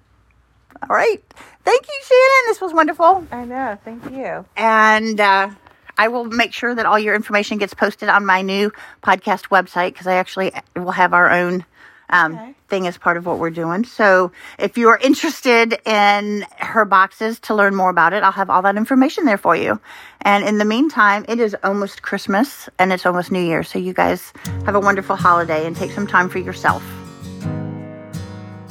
All 0.90 0.96
right. 0.96 1.24
Thank 1.64 1.88
you, 1.88 2.00
Shannon. 2.04 2.44
This 2.48 2.60
was 2.62 2.74
wonderful, 2.74 3.26
I 3.32 3.46
know. 3.46 3.78
Thank 3.86 4.12
you. 4.12 4.46
and 4.58 5.20
uh, 5.20 5.50
I 5.98 6.08
will 6.10 6.26
make 6.26 6.54
sure 6.54 6.74
that 6.76 6.86
all 6.86 6.98
your 7.00 7.14
information 7.16 7.58
gets 7.58 7.74
posted 7.74 8.10
on 8.10 8.26
my 8.26 8.42
new 8.42 8.72
podcast 9.04 9.48
website 9.50 9.94
because 9.94 10.08
I 10.08 10.16
actually 10.16 10.52
will 10.76 10.92
have 10.92 11.14
our 11.14 11.30
own. 11.32 11.66
Um, 12.10 12.34
Okay. 12.34 12.56
Thing 12.72 12.88
as 12.88 12.98
part 12.98 13.18
of 13.18 13.26
what 13.26 13.38
we're 13.38 13.50
doing. 13.50 13.84
So, 13.84 14.32
if 14.58 14.78
you 14.78 14.88
are 14.88 14.98
interested 14.98 15.78
in 15.86 16.46
her 16.58 16.86
boxes 16.86 17.38
to 17.42 17.54
learn 17.54 17.76
more 17.76 17.90
about 17.90 18.14
it, 18.14 18.24
I'll 18.24 18.32
have 18.32 18.50
all 18.50 18.62
that 18.62 18.78
information 18.78 19.26
there 19.26 19.38
for 19.38 19.58
you. 19.58 19.82
And 20.22 20.46
in 20.46 20.58
the 20.58 20.64
meantime, 20.64 21.26
it 21.28 21.42
is 21.42 21.54
almost 21.66 22.02
Christmas 22.02 22.70
and 22.80 22.94
it's 22.94 23.06
almost 23.06 23.30
New 23.30 23.42
Year. 23.42 23.64
So, 23.64 23.78
you 23.78 23.92
guys 23.92 24.32
have 24.66 24.76
a 24.76 24.80
wonderful 24.80 25.18
holiday 25.18 25.68
and 25.68 25.76
take 25.76 25.92
some 25.92 26.08
time 26.08 26.30
for 26.30 26.40
yourself. 26.40 26.82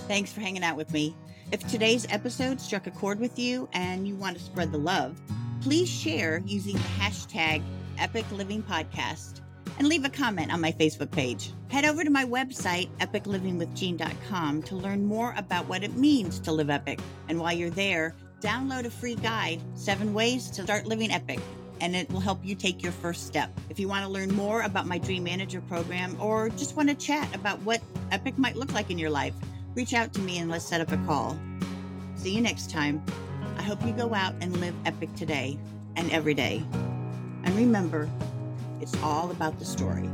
Thanks 0.09 0.33
for 0.33 0.41
hanging 0.41 0.65
out 0.65 0.79
with 0.79 0.91
me. 0.95 1.15
If 1.53 1.69
today's 1.69 2.07
episode 2.09 2.59
struck 2.59 2.87
a 2.87 2.91
chord 2.93 3.21
with 3.21 3.39
you 3.39 3.69
and 3.75 4.09
you 4.09 4.17
want 4.17 4.39
to 4.39 4.43
spread 4.43 4.73
the 4.73 4.79
love, 4.79 5.21
please 5.61 5.91
share 5.91 6.43
using 6.47 6.73
the 6.73 6.89
hashtag 6.99 7.63
Epic 7.99 8.25
Living 8.33 8.63
Podcast 8.63 9.40
and 9.81 9.89
leave 9.89 10.05
a 10.05 10.11
comment 10.11 10.53
on 10.53 10.61
my 10.61 10.71
Facebook 10.73 11.11
page. 11.11 11.53
Head 11.69 11.87
over 11.87 12.05
to 12.05 12.11
my 12.11 12.27
website, 12.27 12.91
epiclivingwithjean.com, 12.99 14.63
to 14.65 14.77
learn 14.77 15.07
more 15.07 15.33
about 15.39 15.67
what 15.69 15.83
it 15.83 15.97
means 15.97 16.39
to 16.41 16.53
live 16.53 16.69
epic. 16.69 17.01
And 17.29 17.41
while 17.41 17.55
you're 17.55 17.71
there, 17.71 18.15
download 18.43 18.85
a 18.85 18.91
free 18.91 19.15
guide, 19.15 19.59
Seven 19.73 20.13
Ways 20.13 20.51
to 20.51 20.65
Start 20.65 20.85
Living 20.87 21.11
Epic 21.11 21.41
and 21.81 21.97
it 21.97 22.11
will 22.11 22.21
help 22.21 22.45
you 22.45 22.55
take 22.55 22.83
your 22.83 22.93
first 22.93 23.27
step. 23.27 23.59
If 23.71 23.81
you 23.81 23.89
want 23.89 24.05
to 24.05 24.13
learn 24.13 24.35
more 24.35 24.61
about 24.63 24.87
my 24.87 24.99
Dream 24.99 25.25
Manager 25.25 25.63
program 25.63 26.15
or 26.21 26.51
just 26.51 26.77
want 26.77 26.91
to 26.91 26.95
chat 26.95 27.35
about 27.35 27.59
what 27.63 27.81
Epic 28.13 28.37
might 28.37 28.57
look 28.57 28.75
like 28.75 28.91
in 28.91 28.99
your 28.99 29.09
life, 29.09 29.33
reach 29.75 29.95
out 29.95 30.13
to 30.13 30.21
me 30.21 30.37
and 30.41 30.51
let's 30.51 30.67
set 30.67 30.83
up 30.83 30.93
a 30.93 30.99
call. 31.07 31.39
See 32.17 32.35
you 32.35 32.43
next 32.43 32.69
time. 32.71 33.03
I 33.57 33.63
hope 33.63 33.83
you 33.87 33.93
go 33.93 34.13
out 34.13 34.35
and 34.43 34.61
live 34.61 34.75
epic 34.85 35.15
today 35.15 35.59
and 35.97 36.11
every 36.11 36.35
day. 36.35 36.63
And 37.45 37.57
remember, 37.57 38.11
It's 38.81 38.97
all 39.03 39.31
about 39.31 39.59
the 39.59 39.65
story. 39.65 40.09